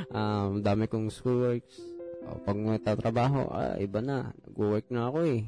um, 0.10 0.52
dami 0.66 0.90
kong 0.90 1.14
schoolworks. 1.14 1.78
O, 2.26 2.42
pag 2.42 2.58
may 2.58 2.82
tatrabaho, 2.82 3.52
ah, 3.54 3.78
iba 3.78 4.02
na. 4.02 4.34
Nag-work 4.50 4.90
na 4.90 5.14
ako 5.14 5.20
eh. 5.30 5.42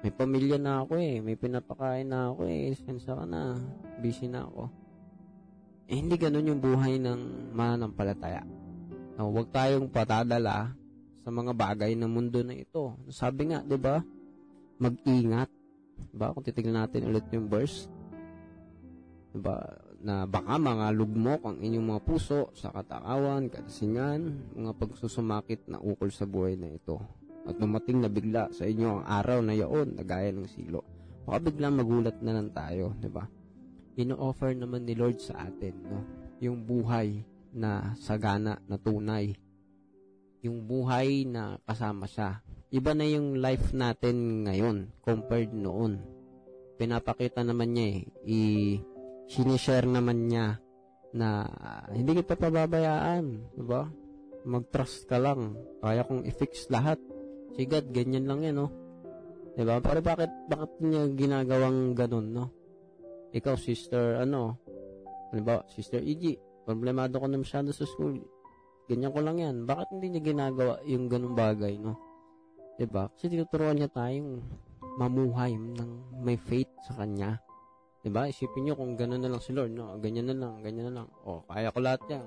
May 0.00 0.12
pamilya 0.12 0.56
na 0.56 0.80
ako 0.80 0.96
eh. 0.96 1.20
May 1.20 1.36
pinapakain 1.36 2.08
na 2.08 2.32
ako 2.32 2.48
eh. 2.48 2.72
Sensa 2.76 3.12
ka 3.12 3.24
na. 3.28 3.60
Busy 4.00 4.32
na 4.32 4.48
ako. 4.48 4.72
Eh, 5.90 5.98
hindi 6.00 6.16
ganun 6.16 6.48
yung 6.48 6.62
buhay 6.62 6.96
ng 7.02 7.52
mananampalataya. 7.52 8.46
No, 9.18 9.28
huwag 9.28 9.52
tayong 9.52 9.90
patadala 9.92 10.72
sa 11.20 11.28
mga 11.28 11.52
bagay 11.52 11.92
ng 11.98 12.08
mundo 12.08 12.40
na 12.40 12.56
ito. 12.56 12.96
Sabi 13.12 13.52
nga, 13.52 13.60
di 13.60 13.76
ba? 13.76 14.00
Mag-ingat. 14.80 15.50
Diba? 16.14 16.32
Kung 16.32 16.46
titignan 16.46 16.80
natin 16.80 17.10
ulit 17.10 17.28
yung 17.28 17.50
verse. 17.50 17.84
Diba? 19.36 19.90
na 20.00 20.24
baka 20.24 20.56
mga 20.56 20.96
lugmok 20.96 21.44
ang 21.44 21.60
inyong 21.60 21.86
mga 21.92 22.02
puso 22.08 22.48
sa 22.56 22.72
katakawan, 22.72 23.52
kalasingan, 23.52 24.48
mga 24.56 24.72
pagsusumakit 24.80 25.68
na 25.68 25.76
ukol 25.76 26.08
sa 26.08 26.24
buhay 26.24 26.56
na 26.56 26.72
ito. 26.72 26.96
At 27.50 27.58
dumating 27.58 27.98
na 27.98 28.10
bigla 28.10 28.54
sa 28.54 28.62
inyo 28.62 29.02
ang 29.02 29.04
araw 29.04 29.42
na 29.42 29.58
yaon 29.58 29.98
na 29.98 30.06
gaya 30.06 30.30
ng 30.30 30.46
silo. 30.46 30.86
Baka 31.26 31.50
biglang 31.50 31.74
magulat 31.74 32.22
na 32.22 32.38
lang 32.38 32.54
tayo, 32.54 32.94
di 32.94 33.10
ba? 33.10 33.26
Ino-offer 33.98 34.54
naman 34.54 34.86
ni 34.86 34.94
Lord 34.94 35.18
sa 35.18 35.50
atin, 35.50 35.74
no? 35.82 36.00
Yung 36.38 36.62
buhay 36.62 37.26
na 37.52 37.92
sagana, 37.98 38.62
na 38.70 38.78
tunay. 38.78 39.34
Yung 40.46 40.64
buhay 40.64 41.26
na 41.26 41.58
kasama 41.66 42.06
siya. 42.06 42.40
Iba 42.70 42.94
na 42.94 43.04
yung 43.04 43.42
life 43.42 43.74
natin 43.74 44.46
ngayon 44.46 44.94
compared 45.02 45.50
noon. 45.50 46.00
Pinapakita 46.78 47.42
naman 47.42 47.74
niya 47.74 47.86
eh. 47.98 48.00
I- 48.24 48.80
sinishare 49.30 49.86
naman 49.86 50.30
niya 50.30 50.58
na 51.14 51.46
hindi 51.90 52.18
kita 52.18 52.38
pababayaan, 52.38 53.54
di 53.54 53.64
ba? 53.66 53.86
Mag-trust 54.46 55.04
ka 55.04 55.20
lang. 55.20 55.58
Kaya 55.82 56.06
kong 56.06 56.24
i-fix 56.24 56.70
lahat. 56.72 56.98
Si 57.54 57.66
God, 57.66 57.90
ganyan 57.90 58.26
lang 58.30 58.40
yan, 58.46 58.56
no? 58.62 58.68
Di 59.54 59.66
ba? 59.66 59.82
Pero 59.82 60.00
bakit, 60.00 60.30
bakit 60.46 60.70
niya 60.80 61.10
ginagawang 61.10 61.92
ganun, 61.98 62.26
no? 62.30 62.46
Ikaw, 63.34 63.54
sister, 63.58 64.22
ano? 64.22 64.58
Ano 65.30 65.40
ba, 65.46 65.62
sister 65.70 66.02
Iggy, 66.02 66.38
problemado 66.66 67.18
ko 67.18 67.26
na 67.26 67.38
masyado 67.38 67.70
sa 67.70 67.86
school. 67.86 68.18
Ganyan 68.90 69.14
ko 69.14 69.20
lang 69.22 69.38
yan. 69.38 69.56
Bakit 69.70 69.94
hindi 69.94 70.18
niya 70.18 70.22
ginagawa 70.34 70.82
yung 70.86 71.06
ganung 71.06 71.38
bagay, 71.38 71.78
no? 71.78 71.94
Ba? 72.80 73.12
Kasi 73.12 73.28
tinuturuan 73.28 73.76
niya 73.76 73.92
tayong 73.92 74.40
mamuhay 74.96 75.52
ng 75.52 76.24
may 76.24 76.40
faith 76.40 76.72
sa 76.88 76.96
Kanya. 76.96 77.36
Diba? 78.00 78.24
Isipin 78.24 78.64
nyo 78.64 78.74
kung 78.80 78.96
gano'n 78.96 79.20
na 79.20 79.28
lang 79.28 79.42
si 79.44 79.52
Lord, 79.52 79.76
no? 79.76 80.00
Ganyan 80.00 80.32
na 80.32 80.36
lang, 80.40 80.64
ganyan 80.64 80.88
na 80.88 81.04
lang. 81.04 81.08
O, 81.28 81.44
kaya 81.44 81.68
ko 81.68 81.78
lahat 81.84 82.00
yan. 82.08 82.24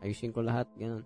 Ayusin 0.00 0.30
ko 0.30 0.40
lahat, 0.46 0.70
ganun. 0.78 1.02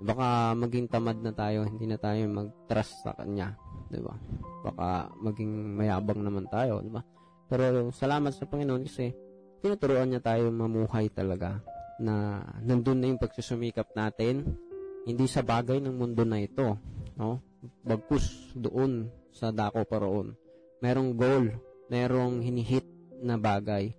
Baka 0.00 0.56
maging 0.56 0.88
tamad 0.88 1.20
na 1.20 1.32
tayo, 1.36 1.68
hindi 1.68 1.84
na 1.84 2.00
tayo 2.00 2.24
mag-trust 2.32 3.04
sa 3.04 3.12
Kanya. 3.12 3.52
Diba? 3.92 4.16
Baka 4.64 5.12
maging 5.20 5.76
mayabang 5.76 6.24
naman 6.24 6.48
tayo, 6.48 6.80
diba? 6.80 7.04
Pero 7.50 7.92
salamat 7.92 8.32
sa 8.32 8.48
Panginoon 8.48 8.86
kasi 8.86 9.12
tinuturuan 9.60 10.08
niya 10.08 10.22
tayo 10.24 10.48
mamuhay 10.48 11.12
talaga 11.12 11.60
na 12.00 12.40
nandun 12.64 12.96
na 12.96 13.12
yung 13.12 13.20
pagsusumikap 13.20 13.92
natin, 13.92 14.56
hindi 15.04 15.26
sa 15.28 15.44
bagay 15.44 15.84
ng 15.84 15.92
mundo 15.92 16.24
na 16.24 16.40
ito, 16.40 16.80
no? 17.20 17.44
Bagkus 17.84 18.56
doon 18.56 19.12
sa 19.36 19.52
dako 19.52 19.84
paroon. 19.84 20.32
Merong 20.80 21.12
goal, 21.12 21.52
merong 21.92 22.40
hinihit 22.40 22.88
na 23.20 23.36
bagay. 23.36 23.92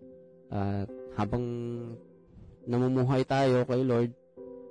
At 0.49 0.89
habang 1.14 1.45
namumuhay 2.66 3.22
tayo 3.28 3.62
kay 3.70 3.86
Lord, 3.86 4.12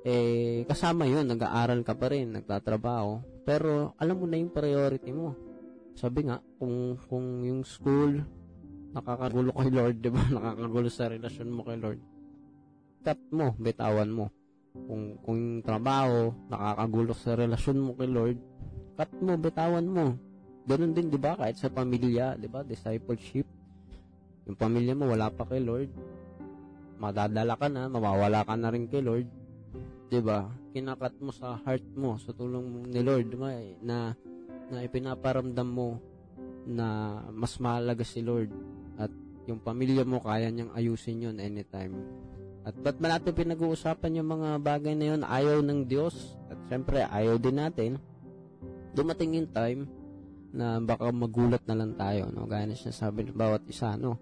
eh, 0.00 0.64
kasama 0.64 1.04
yun, 1.04 1.28
nag-aaral 1.28 1.84
ka 1.84 1.92
pa 1.92 2.08
rin, 2.08 2.32
nagtatrabaho. 2.32 3.20
Pero, 3.44 3.92
alam 4.00 4.16
mo 4.16 4.24
na 4.24 4.40
yung 4.40 4.52
priority 4.52 5.12
mo. 5.12 5.36
Sabi 5.92 6.24
nga, 6.24 6.40
kung, 6.56 6.96
kung 7.04 7.44
yung 7.44 7.60
school, 7.68 8.24
nakakagulo 8.96 9.52
kay 9.52 9.68
Lord, 9.68 9.96
di 10.00 10.08
ba? 10.08 10.24
Nakakagulo 10.36 10.88
sa 10.88 11.12
relasyon 11.12 11.48
mo 11.52 11.62
kay 11.68 11.76
Lord. 11.76 12.00
Cut 13.04 13.20
mo, 13.28 13.52
bitawan 13.60 14.08
mo. 14.08 14.32
Kung, 14.72 15.20
kung 15.20 15.36
yung 15.36 15.64
trabaho, 15.66 16.32
nakakagulo 16.48 17.12
sa 17.12 17.34
relasyon 17.36 17.78
mo 17.80 17.92
kay 17.98 18.08
Lord, 18.08 18.38
cut 18.96 19.12
mo, 19.20 19.36
bitawan 19.36 19.84
mo. 19.84 20.16
Ganun 20.64 20.96
din, 20.96 21.12
di 21.12 21.20
ba? 21.20 21.36
Kahit 21.36 21.60
sa 21.60 21.68
pamilya, 21.68 22.40
di 22.40 22.48
ba? 22.48 22.64
Discipleship. 22.64 23.44
Yung 24.48 24.56
pamilya 24.56 24.96
mo, 24.96 25.12
wala 25.12 25.28
pa 25.28 25.44
kay 25.44 25.60
Lord. 25.60 25.92
Madadala 27.00 27.56
ka 27.56 27.68
na, 27.68 27.88
mawawala 27.88 28.48
ka 28.48 28.54
na 28.56 28.72
rin 28.72 28.88
kay 28.88 29.04
Lord. 29.04 29.39
Di 30.10 30.18
ba? 30.18 30.50
Kinakat 30.74 31.22
mo 31.22 31.30
sa 31.30 31.54
heart 31.62 31.86
mo, 31.94 32.18
sa 32.18 32.34
tulong 32.34 32.90
ni 32.90 32.98
Lord, 32.98 33.30
na, 33.78 34.18
na 34.66 34.82
ipinaparamdam 34.82 35.70
mo 35.70 36.02
na 36.66 37.18
mas 37.30 37.54
mahalaga 37.62 38.02
si 38.02 38.18
Lord 38.18 38.50
at 38.98 39.08
yung 39.46 39.62
pamilya 39.62 40.02
mo 40.02 40.18
kaya 40.18 40.50
niyang 40.50 40.74
ayusin 40.74 41.30
yun 41.30 41.38
anytime. 41.38 41.94
At 42.66 42.74
ba't 42.76 42.98
ba 42.98 43.16
natin 43.16 43.32
pinag-uusapan 43.32 44.18
yung 44.20 44.28
mga 44.34 44.58
bagay 44.60 44.98
na 44.98 45.06
yun? 45.14 45.22
Ayaw 45.24 45.64
ng 45.64 45.88
Diyos. 45.88 46.36
At 46.50 46.58
syempre, 46.68 47.06
ayaw 47.06 47.40
din 47.40 47.56
natin. 47.56 47.96
Dumating 48.92 49.38
yung 49.38 49.50
time 49.54 49.80
na 50.50 50.82
baka 50.82 51.08
magulat 51.14 51.62
na 51.64 51.78
lang 51.78 51.94
tayo, 51.94 52.28
no? 52.34 52.44
Gaya 52.50 52.66
na 52.66 52.74
siya 52.74 52.90
sabi 52.90 53.24
ng 53.24 53.38
bawat 53.38 53.62
isa, 53.70 53.94
no? 53.94 54.18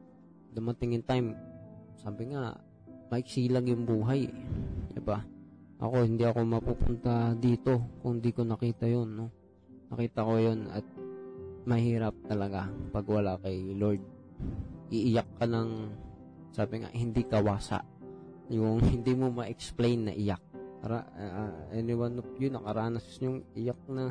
Dumating 0.53 1.01
yung 1.01 1.07
time, 1.09 1.29
sabi 1.99 2.31
nga, 2.31 2.61
maiksi 3.09 3.49
lang 3.49 3.67
yung 3.67 3.89
buhay. 3.89 4.29
Diba? 4.93 5.25
Ako, 5.79 6.03
hindi 6.03 6.27
ako 6.27 6.43
mapupunta 6.43 7.39
dito 7.39 7.79
kung 8.03 8.19
di 8.19 8.35
ko 8.35 8.43
nakita 8.43 8.91
yun, 8.91 9.09
no? 9.15 9.27
Nakita 9.95 10.27
ko 10.27 10.35
yun 10.35 10.67
at 10.75 10.83
mahirap 11.71 12.19
talaga 12.27 12.67
pag 12.91 13.07
wala 13.07 13.39
kay 13.39 13.79
Lord. 13.79 14.03
Iiyak 14.91 15.39
ka 15.39 15.47
ng, 15.47 15.71
sabi 16.51 16.83
nga, 16.83 16.91
hindi 16.91 17.23
kawasa. 17.23 17.79
Yung 18.51 18.83
hindi 18.95 19.15
mo 19.15 19.31
ma-explain 19.31 20.11
na 20.11 20.15
iyak. 20.19 20.43
Para, 20.83 21.07
uh, 21.15 21.71
anyone 21.71 22.23
of 22.23 22.29
you 22.39 22.51
nakaranas 22.51 23.07
yung 23.23 23.47
iyak 23.55 23.79
na 23.91 24.11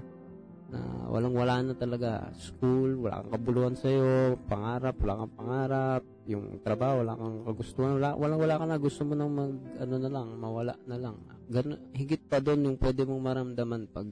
na 0.67 0.79
walang-wala 1.07 1.63
na 1.63 1.75
talaga. 1.75 2.31
School, 2.35 3.07
wala 3.07 3.23
kang 3.23 3.39
kabuluhan 3.39 3.75
sa'yo, 3.75 4.35
pangarap, 4.51 4.99
wala 4.99 5.23
kang 5.23 5.35
pangarap, 5.35 6.03
yung 6.27 6.59
trabaho, 6.59 7.03
wala 7.03 7.13
kang 7.15 7.37
kagustuhan, 7.47 7.91
wala, 7.99 8.09
walang-wala 8.19 8.55
ka 8.59 8.65
na, 8.67 8.75
gusto 8.75 9.01
mo 9.07 9.13
nang 9.15 9.31
mag, 9.31 9.55
ano 9.79 9.95
na 9.95 10.09
lang, 10.11 10.27
mawala 10.35 10.75
na 10.83 10.97
lang. 10.99 11.15
Ganun, 11.47 11.79
higit 11.95 12.27
pa 12.27 12.43
doon 12.43 12.67
yung 12.67 12.77
pwede 12.79 13.07
mong 13.07 13.23
maramdaman 13.23 13.87
pag 13.87 14.07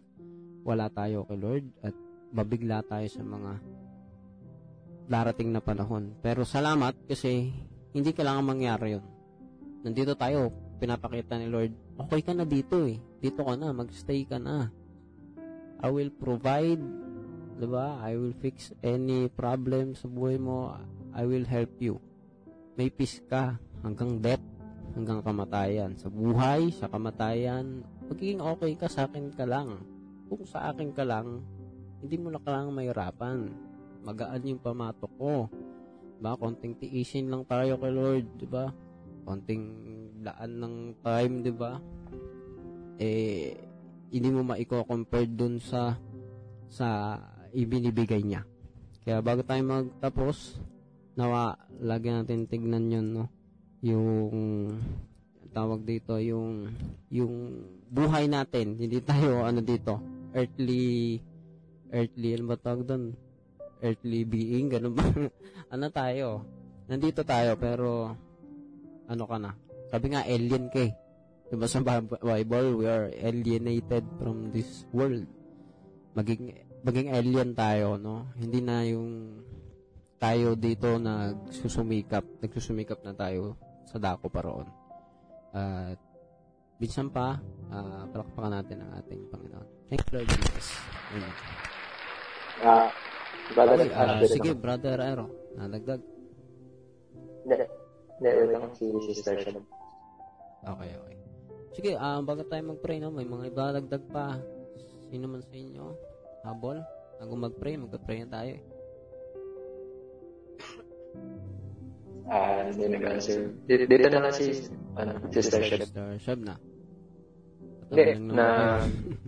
wala 0.64 0.88
tayo 0.88 1.28
kay 1.28 1.38
Lord 1.38 1.66
at 1.84 1.94
babigla 2.32 2.80
tayo 2.88 3.06
sa 3.12 3.22
mga 3.22 3.52
darating 5.06 5.52
na 5.52 5.60
panahon. 5.60 6.16
Pero 6.24 6.48
salamat 6.48 6.96
kasi 7.06 7.52
hindi 7.92 8.12
kailangan 8.16 8.44
mangyari 8.44 8.98
yon. 8.98 9.06
Nandito 9.86 10.18
tayo, 10.18 10.50
pinapakita 10.82 11.38
ni 11.38 11.52
Lord, 11.52 11.76
okay 12.00 12.24
ka 12.26 12.34
na 12.34 12.48
dito 12.48 12.88
eh. 12.88 12.98
Dito 13.22 13.46
ka 13.46 13.54
na, 13.54 13.76
magstay 13.76 14.26
ka 14.26 14.42
na. 14.42 14.74
I 15.84 15.92
will 15.92 16.10
provide, 16.10 16.82
di 17.60 17.68
ba? 17.68 18.00
I 18.02 18.18
will 18.18 18.34
fix 18.40 18.74
any 18.82 19.28
problem 19.30 19.94
sa 19.94 20.10
buhay 20.10 20.40
mo. 20.42 20.74
I 21.14 21.24
will 21.28 21.46
help 21.46 21.78
you. 21.84 22.02
May 22.76 22.90
peace 22.90 23.22
ka 23.28 23.56
hanggang 23.86 24.20
death, 24.20 24.44
hanggang 24.96 25.20
kamatayan. 25.20 25.92
Sa 26.00 26.08
buhay, 26.08 26.72
sa 26.72 26.88
kamatayan, 26.88 27.84
magiging 28.08 28.40
okay 28.40 28.74
ka 28.80 28.88
sa 28.88 29.06
akin 29.06 29.30
ka 29.36 29.44
lang. 29.44 29.84
Kung 30.32 30.48
sa 30.48 30.72
akin 30.72 30.96
ka 30.96 31.04
lang, 31.04 31.44
hindi 32.00 32.16
mo 32.16 32.32
na 32.32 32.42
kailangang 32.42 32.80
mahirapan. 32.80 33.40
Magaan 34.08 34.50
yung 34.50 34.64
pamatok 34.64 35.14
ko. 35.20 35.52
Diba? 36.16 36.32
Konting 36.40 36.80
tiisin 36.80 37.28
lang 37.28 37.44
tayo 37.44 37.76
kay 37.76 37.92
Lord, 37.92 38.26
di 38.40 38.48
ba? 38.48 38.72
Konting 39.28 39.64
daan 40.24 40.52
ng 40.64 40.76
time, 41.04 41.34
di 41.44 41.52
ba? 41.54 41.76
Eh, 42.96 43.52
hindi 44.16 44.30
mo 44.32 44.48
maiko-compare 44.48 45.28
dun 45.28 45.60
sa 45.60 46.00
sa 46.72 47.20
ibinibigay 47.52 48.24
niya. 48.24 48.48
Kaya 49.04 49.20
bago 49.20 49.44
tayo 49.44 49.62
magtapos, 49.62 50.58
nawa, 51.20 51.60
lagi 51.84 52.10
natin 52.10 52.48
tignan 52.48 52.90
yun, 52.90 53.08
no? 53.12 53.35
Yung 53.84 54.72
tawag 55.56 55.88
dito, 55.88 56.20
yung 56.20 56.68
yung 57.08 57.64
buhay 57.88 58.28
natin. 58.28 58.76
Hindi 58.76 59.00
tayo, 59.00 59.48
ano 59.48 59.64
dito, 59.64 60.04
earthly, 60.36 61.24
earthly, 61.96 62.36
ano 62.36 62.44
ba 62.52 62.60
tawag 62.60 62.84
doon? 62.84 63.16
Earthly 63.80 64.28
being, 64.28 64.68
ganun 64.68 65.00
ba? 65.00 65.08
ano 65.74 65.86
tayo? 65.96 66.44
Nandito 66.92 67.24
tayo, 67.24 67.56
pero, 67.56 68.12
ano 69.08 69.24
ka 69.24 69.38
na? 69.40 69.56
Sabi 69.88 70.12
nga, 70.12 70.28
alien 70.28 70.68
ka 70.68 70.84
eh. 70.84 70.92
Diba 71.48 71.72
sa 71.72 71.80
Bible, 71.80 72.68
we 72.76 72.86
are 72.90 73.08
alienated 73.16 74.04
from 74.20 74.52
this 74.52 74.84
world. 74.92 75.24
Maging, 76.18 76.52
maging 76.84 77.16
alien 77.16 77.56
tayo, 77.56 77.96
no? 77.96 78.28
Hindi 78.36 78.60
na 78.60 78.84
yung 78.84 79.40
tayo 80.20 80.58
dito 80.58 81.00
nagsusumikap, 81.00 82.44
nagsusumikap 82.44 83.04
na 83.06 83.14
tayo 83.14 83.56
sa 83.86 83.98
dako 84.02 84.28
pa 84.28 84.42
roon. 84.44 84.68
At, 85.56 86.00
minsan 86.82 87.08
pa, 87.08 87.40
uh, 87.72 88.04
palakpakan 88.12 88.52
natin 88.52 88.84
ang 88.84 88.92
ating 89.00 89.30
Panginoon. 89.32 89.68
Thank 89.88 90.02
you, 90.10 90.20
Lord 90.20 90.28
Jesus. 90.28 90.68
Amen. 91.14 91.34
Ah, 92.66 92.90
brother, 93.54 93.76
Okay, 93.78 93.94
ah, 93.94 94.18
ah, 94.18 94.22
sige, 94.26 94.52
Brother 94.58 94.98
Aero, 95.00 95.28
nadagdag. 95.60 96.02
Hindi, 97.46 97.56
hindi, 98.18 98.30
lang 98.52 98.74
si 98.74 98.86
sister. 99.06 99.36
Okay, 100.66 100.92
okay. 100.98 101.16
Sige, 101.76 101.92
ah 102.00 102.24
bago 102.24 102.48
tayo 102.48 102.72
mag-pray, 102.72 103.04
no, 103.04 103.12
may 103.12 103.28
mga 103.28 103.52
ibalagdag 103.52 104.04
pa. 104.10 104.40
Sino 105.12 105.28
man 105.28 105.44
sa 105.44 105.54
inyo? 105.54 105.86
Habol? 106.48 106.80
Bago 107.20 107.34
mag-pray, 107.36 107.76
mag-pray 107.76 108.24
na 108.24 108.30
tayo 108.32 108.52
eh. 108.56 108.64
Ah, 112.26 112.66
hindi 112.66 112.90
nag-answer. 112.90 113.54
Dito, 113.70 113.84
dito 113.86 114.08
na 114.10 114.20
lang 114.26 114.34
si, 114.34 114.66
ano, 114.98 115.12
Sister 115.30 115.62
Shep. 115.62 115.86
Sister 115.86 116.18
Shab 116.18 116.40
na. 116.42 116.58
Hindi, 117.94 118.18
na 118.34 118.82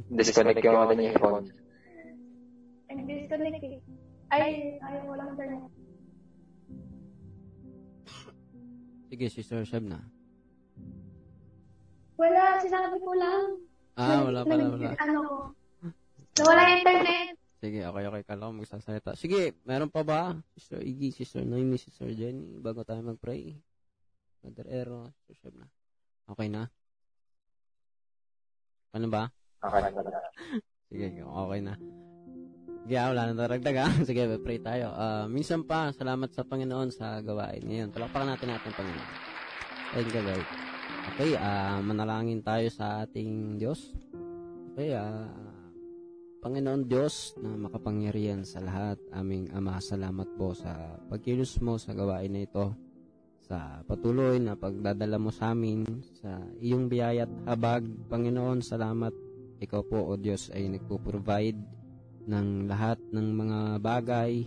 disconnect 0.10 0.66
yung 0.66 0.82
ano 0.82 0.94
niya 0.98 1.14
phone. 1.22 1.46
Nag-disconnect 2.90 3.62
eh. 3.62 3.78
Ay, 4.34 4.76
ayaw 4.82 5.02
mo 5.06 5.14
lang 5.14 5.30
internet. 5.38 5.64
Sige, 9.14 9.26
Sister 9.30 9.62
Shab 9.62 9.86
na. 9.86 10.02
Wala, 12.18 12.58
sinabi 12.66 12.98
ko 12.98 13.14
lang. 13.14 13.62
Ah, 13.94 14.26
wala 14.26 14.42
pala, 14.42 14.74
wala. 14.74 14.90
Ano 14.98 15.20
ko. 15.22 15.36
Nawala 16.42 16.62
yung 16.66 16.82
internet. 16.82 17.37
Sige, 17.68 17.84
okay, 17.84 18.08
okay. 18.08 18.24
Kala 18.24 18.48
ko 18.48 18.56
magsasalita. 18.56 19.12
Sige, 19.20 19.60
meron 19.68 19.92
pa 19.92 20.00
ba? 20.08 20.40
Sister 20.56 20.80
Iggy, 20.80 21.12
Sister 21.12 21.44
Noemi, 21.44 21.76
Sister 21.76 22.08
Jenny, 22.16 22.56
bago 22.64 22.88
tayo 22.88 23.04
mag-pray. 23.04 23.60
Brother 24.40 24.68
Ero, 24.72 25.12
Sister 25.28 25.52
Shab 25.52 25.60
na. 25.60 25.68
Okay 26.32 26.48
na? 26.48 26.72
Ano 28.96 29.12
ba? 29.12 29.28
Okay, 29.60 29.84
okay. 29.84 30.16
Sige, 30.96 31.08
okay 31.20 31.60
na. 31.60 31.76
Sige, 32.88 32.96
ah, 32.96 33.12
wala 33.12 33.22
na 33.28 33.36
daragdag 33.36 33.78
ah. 33.84 33.92
Sige, 34.08 34.24
pray 34.40 34.64
tayo. 34.64 34.96
Ah, 34.96 35.28
minsan 35.28 35.68
pa, 35.68 35.92
salamat 35.92 36.32
sa 36.32 36.48
Panginoon 36.48 36.88
sa 36.96 37.20
gawain 37.20 37.68
ngayon. 37.68 37.92
Palakpakan 37.92 38.32
natin 38.32 38.48
natin 38.48 38.72
Panginoon. 38.72 39.12
Thank 39.92 40.16
you, 40.16 40.24
Lord. 40.24 40.48
Okay, 41.12 41.36
ah, 41.36 41.84
manalangin 41.84 42.40
tayo 42.40 42.72
sa 42.72 43.04
ating 43.04 43.60
Diyos. 43.60 43.92
Okay, 44.72 44.96
ah, 44.96 45.28
Panginoon 46.38 46.86
Diyos 46.86 47.34
na 47.42 47.58
makapangyarihan 47.58 48.46
sa 48.46 48.62
lahat, 48.62 49.02
aming 49.10 49.50
Ama, 49.50 49.82
salamat 49.82 50.30
po 50.38 50.54
sa 50.54 51.02
pagkilos 51.10 51.58
mo 51.66 51.82
sa 51.82 51.98
gawain 51.98 52.30
na 52.30 52.46
ito, 52.46 52.78
sa 53.42 53.82
patuloy 53.90 54.38
na 54.38 54.54
pagdadala 54.54 55.18
mo 55.18 55.34
sa 55.34 55.58
amin, 55.58 55.82
sa 56.22 56.38
iyong 56.62 56.86
biyaya 56.86 57.26
at 57.26 57.34
habag. 57.50 57.90
Panginoon, 58.06 58.62
salamat. 58.62 59.16
Ikaw 59.58 59.82
po, 59.90 60.14
O 60.14 60.14
Diyos, 60.14 60.54
ay 60.54 60.70
nagpo-provide 60.70 61.58
ng 62.30 62.70
lahat 62.70 63.02
ng 63.10 63.28
mga 63.34 63.60
bagay, 63.82 64.46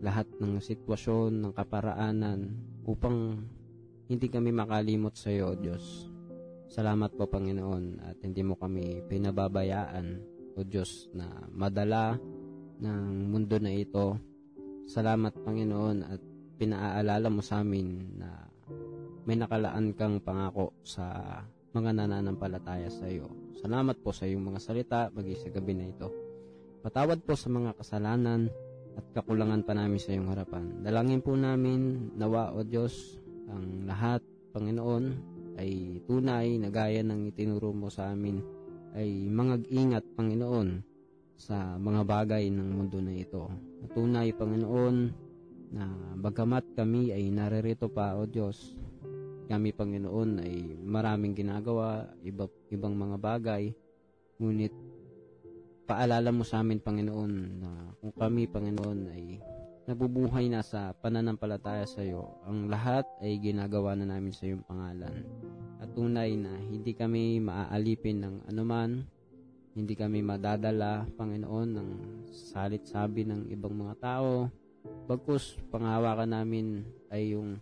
lahat 0.00 0.24
ng 0.40 0.56
sitwasyon, 0.56 1.36
ng 1.36 1.52
kaparaanan, 1.52 2.48
upang 2.88 3.44
hindi 4.08 4.26
kami 4.32 4.56
makalimot 4.56 5.12
sa 5.20 5.28
iyo, 5.28 5.52
O 5.52 5.58
Diyos. 5.58 6.08
Salamat 6.70 7.12
po, 7.12 7.28
Panginoon, 7.28 8.08
at 8.08 8.16
hindi 8.24 8.40
mo 8.40 8.56
kami 8.56 9.04
pinababayaan, 9.10 10.29
O 10.60 10.64
Diyos, 10.68 11.08
na 11.16 11.24
madala 11.56 12.20
ng 12.84 13.32
mundo 13.32 13.56
na 13.56 13.72
ito. 13.72 14.20
Salamat, 14.84 15.32
Panginoon, 15.40 16.04
at 16.04 16.20
pinaaalala 16.60 17.32
mo 17.32 17.40
sa 17.40 17.64
amin 17.64 18.20
na 18.20 18.44
may 19.24 19.40
nakalaan 19.40 19.96
kang 19.96 20.20
pangako 20.20 20.76
sa 20.84 21.40
mga 21.72 21.96
nananampalataya 21.96 22.92
sa 22.92 23.08
iyo. 23.08 23.32
Salamat 23.56 24.04
po 24.04 24.12
sa 24.12 24.28
iyong 24.28 24.52
mga 24.52 24.60
salita 24.60 25.08
magi 25.16 25.32
sa 25.40 25.48
gabi 25.48 25.72
na 25.80 25.88
ito. 25.88 26.12
Patawad 26.84 27.24
po 27.24 27.32
sa 27.40 27.48
mga 27.48 27.72
kasalanan 27.80 28.52
at 29.00 29.04
kakulangan 29.16 29.64
pa 29.64 29.72
namin 29.72 29.96
sa 29.96 30.12
iyong 30.12 30.28
harapan. 30.28 30.84
Dalangin 30.84 31.24
po 31.24 31.40
namin 31.40 32.12
nawa 32.20 32.52
o 32.52 32.60
Diyos 32.60 33.16
ang 33.48 33.88
lahat, 33.88 34.20
Panginoon, 34.52 35.04
ay 35.56 36.04
tunay 36.04 36.60
na 36.60 36.68
gaya 36.68 37.00
ng 37.00 37.32
itinuro 37.32 37.72
mo 37.72 37.88
sa 37.88 38.12
amin 38.12 38.59
ay 38.94 39.30
mangag-ingat, 39.30 40.04
Panginoon, 40.18 40.82
sa 41.40 41.80
mga 41.80 42.02
bagay 42.04 42.52
ng 42.52 42.68
mundo 42.68 43.00
na 43.00 43.16
ito. 43.16 43.48
Tunay, 43.96 44.34
Panginoon, 44.36 44.96
na 45.70 45.86
bagamat 46.18 46.74
kami 46.74 47.14
ay 47.14 47.30
naririto 47.30 47.86
pa, 47.86 48.18
O 48.18 48.26
Diyos, 48.26 48.74
kami, 49.46 49.70
Panginoon, 49.72 50.42
ay 50.42 50.78
maraming 50.82 51.34
ginagawa, 51.34 52.10
iba, 52.26 52.50
ibang 52.70 52.94
mga 52.94 53.16
bagay, 53.18 53.72
ngunit 54.38 54.74
paalala 55.86 56.30
mo 56.30 56.46
sa 56.46 56.62
amin, 56.62 56.82
Panginoon, 56.82 57.32
na 57.62 57.70
kung 57.98 58.14
kami, 58.14 58.46
Panginoon, 58.46 59.00
ay 59.10 59.38
nabubuhay 59.88 60.52
na 60.52 60.60
sa 60.60 60.92
pananampalataya 60.92 61.88
sa 61.88 62.04
iyo, 62.04 62.40
ang 62.44 62.68
lahat 62.68 63.08
ay 63.24 63.40
ginagawa 63.40 63.96
na 63.96 64.08
namin 64.08 64.32
sa 64.34 64.44
iyong 64.48 64.64
pangalan. 64.64 65.24
At 65.80 65.92
tunay 65.96 66.36
na 66.36 66.52
hindi 66.60 66.92
kami 66.92 67.40
maaalipin 67.40 68.20
ng 68.20 68.36
anuman, 68.52 69.00
hindi 69.72 69.94
kami 69.94 70.20
madadala, 70.20 71.06
Panginoon, 71.14 71.68
ng 71.78 71.88
salit-sabi 72.28 73.24
ng 73.24 73.48
ibang 73.54 73.72
mga 73.72 73.94
tao. 74.02 74.50
Bagkus, 75.06 75.56
panghawakan 75.70 76.30
namin 76.36 76.84
ay 77.08 77.32
yung 77.32 77.56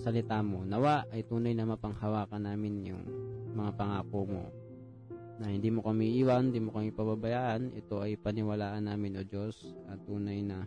salita 0.00 0.40
mo. 0.44 0.62
Nawa 0.62 1.08
ay 1.10 1.24
tunay 1.24 1.56
na 1.56 1.66
mapanghawakan 1.66 2.44
namin 2.44 2.94
yung 2.94 3.04
mga 3.56 3.72
pangako 3.72 4.20
mo. 4.28 4.44
Na 5.36 5.52
hindi 5.52 5.68
mo 5.68 5.84
kami 5.84 6.16
iwan, 6.20 6.48
hindi 6.52 6.60
mo 6.60 6.72
kami 6.72 6.92
pababayaan. 6.92 7.76
Ito 7.76 8.00
ay 8.04 8.16
paniwalaan 8.20 8.88
namin, 8.88 9.20
O 9.20 9.22
Diyos. 9.24 9.76
At 9.88 10.00
tunay 10.08 10.40
na 10.40 10.64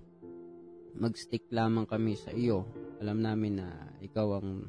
mag-stick 0.99 1.47
lamang 1.49 1.87
kami 1.87 2.13
sa 2.19 2.35
iyo. 2.35 2.67
Alam 2.99 3.23
namin 3.23 3.63
na 3.63 3.67
ikaw 4.03 4.43
ang 4.43 4.67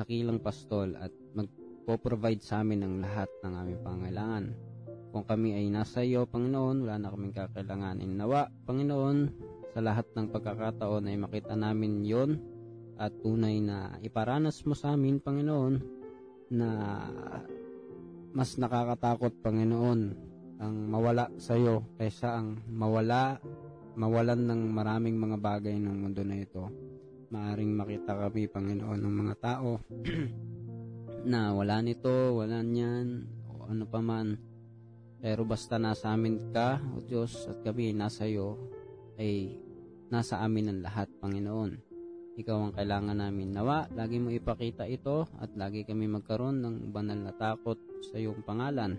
nakilang 0.00 0.40
pastol 0.40 0.96
at 0.96 1.12
magpo-provide 1.36 2.40
sa 2.40 2.64
amin 2.64 2.80
ng 2.80 2.94
lahat 3.04 3.28
ng 3.44 3.52
aming 3.52 3.80
pangailangan. 3.84 4.44
Kung 5.10 5.24
kami 5.28 5.58
ay 5.58 5.68
nasa 5.68 6.00
iyo, 6.00 6.24
Panginoon, 6.24 6.86
wala 6.86 6.96
na 6.96 7.12
kaming 7.12 7.36
kakailanganin. 7.36 8.16
Nawa, 8.16 8.48
Panginoon, 8.64 9.18
sa 9.70 9.84
lahat 9.84 10.08
ng 10.16 10.32
pagkakataon 10.32 11.06
ay 11.10 11.16
makita 11.20 11.54
namin 11.54 12.02
yon 12.02 12.40
at 12.96 13.12
tunay 13.20 13.60
na 13.60 13.96
iparanas 14.00 14.64
mo 14.64 14.72
sa 14.72 14.96
amin, 14.96 15.20
Panginoon, 15.20 15.74
na 16.54 16.68
mas 18.30 18.54
nakakatakot, 18.56 19.34
Panginoon, 19.42 20.00
ang 20.60 20.74
mawala 20.92 21.32
sa 21.40 21.56
iyo 21.56 21.88
kaysa 21.96 22.36
ang 22.36 22.60
mawala, 22.68 23.40
mawalan 23.98 24.46
ng 24.46 24.62
maraming 24.70 25.16
mga 25.18 25.36
bagay 25.40 25.76
ng 25.78 25.96
mundo 26.06 26.22
na 26.22 26.38
ito. 26.38 26.68
Maaring 27.30 27.72
makita 27.74 28.18
kami, 28.18 28.50
Panginoon, 28.50 29.00
ng 29.00 29.14
mga 29.14 29.34
tao 29.38 29.78
na 31.30 31.54
wala 31.54 31.78
nito, 31.82 32.34
wala 32.34 32.62
niyan, 32.62 33.26
o 33.46 33.70
ano 33.70 33.84
pa 33.86 34.02
man. 34.02 34.38
Pero 35.20 35.44
basta 35.44 35.76
nasa 35.76 36.16
amin 36.16 36.50
ka, 36.50 36.80
O 36.96 37.04
Diyos, 37.04 37.46
at 37.46 37.60
kami 37.60 37.92
nasa 37.92 38.24
iyo, 38.24 38.56
ay 39.20 39.58
nasa 40.08 40.42
amin 40.42 40.72
ang 40.72 40.80
lahat, 40.82 41.08
Panginoon. 41.20 41.90
Ikaw 42.40 42.56
ang 42.56 42.72
kailangan 42.72 43.20
namin. 43.20 43.52
Nawa, 43.52 43.84
lagi 43.92 44.16
mo 44.16 44.32
ipakita 44.32 44.88
ito 44.88 45.28
at 45.38 45.52
lagi 45.60 45.84
kami 45.84 46.08
magkaroon 46.08 46.64
ng 46.64 46.76
banal 46.88 47.20
na 47.20 47.36
takot 47.36 47.76
sa 48.00 48.16
iyong 48.16 48.40
pangalan 48.46 48.96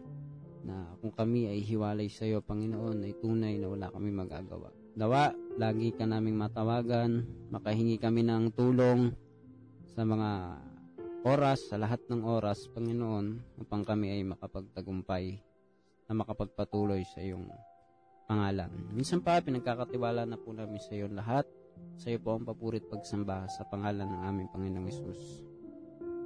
na 0.61 0.93
kung 1.01 1.09
kami 1.09 1.49
ay 1.49 1.65
hiwalay 1.65 2.05
sa 2.05 2.29
iyo, 2.29 2.45
Panginoon, 2.45 3.01
ay 3.01 3.17
tunay 3.17 3.57
na 3.57 3.65
wala 3.65 3.89
kami 3.89 4.13
magagawa. 4.13 4.80
Nawa, 4.91 5.31
lagi 5.55 5.95
ka 5.95 6.03
naming 6.03 6.35
matawagan, 6.35 7.23
makahingi 7.47 7.95
kami 7.95 8.27
ng 8.27 8.51
tulong 8.51 9.15
sa 9.95 10.03
mga 10.03 10.59
oras, 11.23 11.71
sa 11.71 11.79
lahat 11.79 12.03
ng 12.11 12.19
oras, 12.27 12.67
Panginoon, 12.75 13.39
upang 13.63 13.87
kami 13.87 14.11
ay 14.11 14.27
makapagtagumpay 14.27 15.39
na 16.11 16.13
makapagpatuloy 16.19 17.07
sa 17.07 17.23
iyong 17.23 17.47
pangalan. 18.27 18.67
Minsan 18.91 19.23
pa, 19.23 19.39
pinagkakatiwala 19.39 20.27
na 20.27 20.35
po 20.35 20.51
namin 20.51 20.83
sa 20.83 20.91
iyo 20.91 21.07
lahat. 21.07 21.47
Sa 21.95 22.11
iyo 22.11 22.19
po 22.19 22.35
ang 22.35 22.43
papurit 22.43 22.83
pagsamba 22.91 23.47
sa 23.47 23.63
pangalan 23.63 24.11
ng 24.11 24.21
aming 24.27 24.51
Panginoong 24.51 24.87
Yesus. 24.91 25.47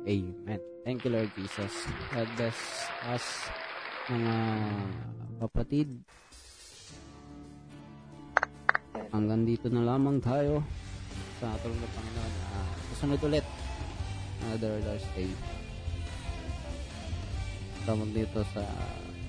Amen. 0.09 0.61
Thank 0.81 1.05
you, 1.05 1.13
Lord 1.13 1.29
Jesus. 1.37 1.73
God 2.13 2.29
bless 2.33 2.89
us, 3.13 3.25
mga 4.09 4.35
kapatid 5.45 5.89
hanggang 9.11 9.43
dito 9.43 9.67
na 9.71 9.83
lamang 9.83 10.19
tayo 10.19 10.63
sa 11.39 11.51
tulong 11.61 11.79
ng 11.79 11.93
Panginoon. 11.95 12.33
Uh, 12.51 12.73
susunod 12.93 13.19
ulit 13.23 13.45
another 14.45 14.79
last 14.83 15.05
Thursday. 15.13 15.29
Tamag 17.85 18.11
dito 18.15 18.39
sa 18.55 18.63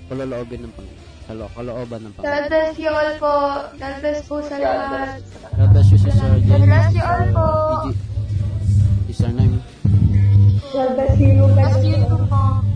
kalaloobin 0.08 0.64
ng 0.64 0.72
Panginoon. 0.74 1.08
Sa 1.26 1.32
kalooban 1.54 2.00
ng 2.06 2.12
Panginoon. 2.14 2.30
God 2.30 2.44
bless 2.48 2.72
you 2.78 2.90
all 2.90 3.12
po. 3.18 3.34
God 3.76 3.96
bless 4.00 4.18
po 4.26 4.36
sa 4.46 4.56
lahat. 4.58 5.20
God 5.56 5.68
bless 5.74 5.88
you, 5.90 5.98
Sister 5.98 6.28
Jane. 6.40 6.48
God 6.48 6.62
bless 6.64 6.88
you 6.94 7.04
all 7.04 7.24
po. 7.34 7.46
Sister 9.10 9.30
Naim. 9.34 9.54
God 10.70 10.90
bless 10.94 11.14
you. 11.18 11.32
God 11.40 11.52
bless 11.54 11.76
you 11.82 11.98
po. 12.30 12.75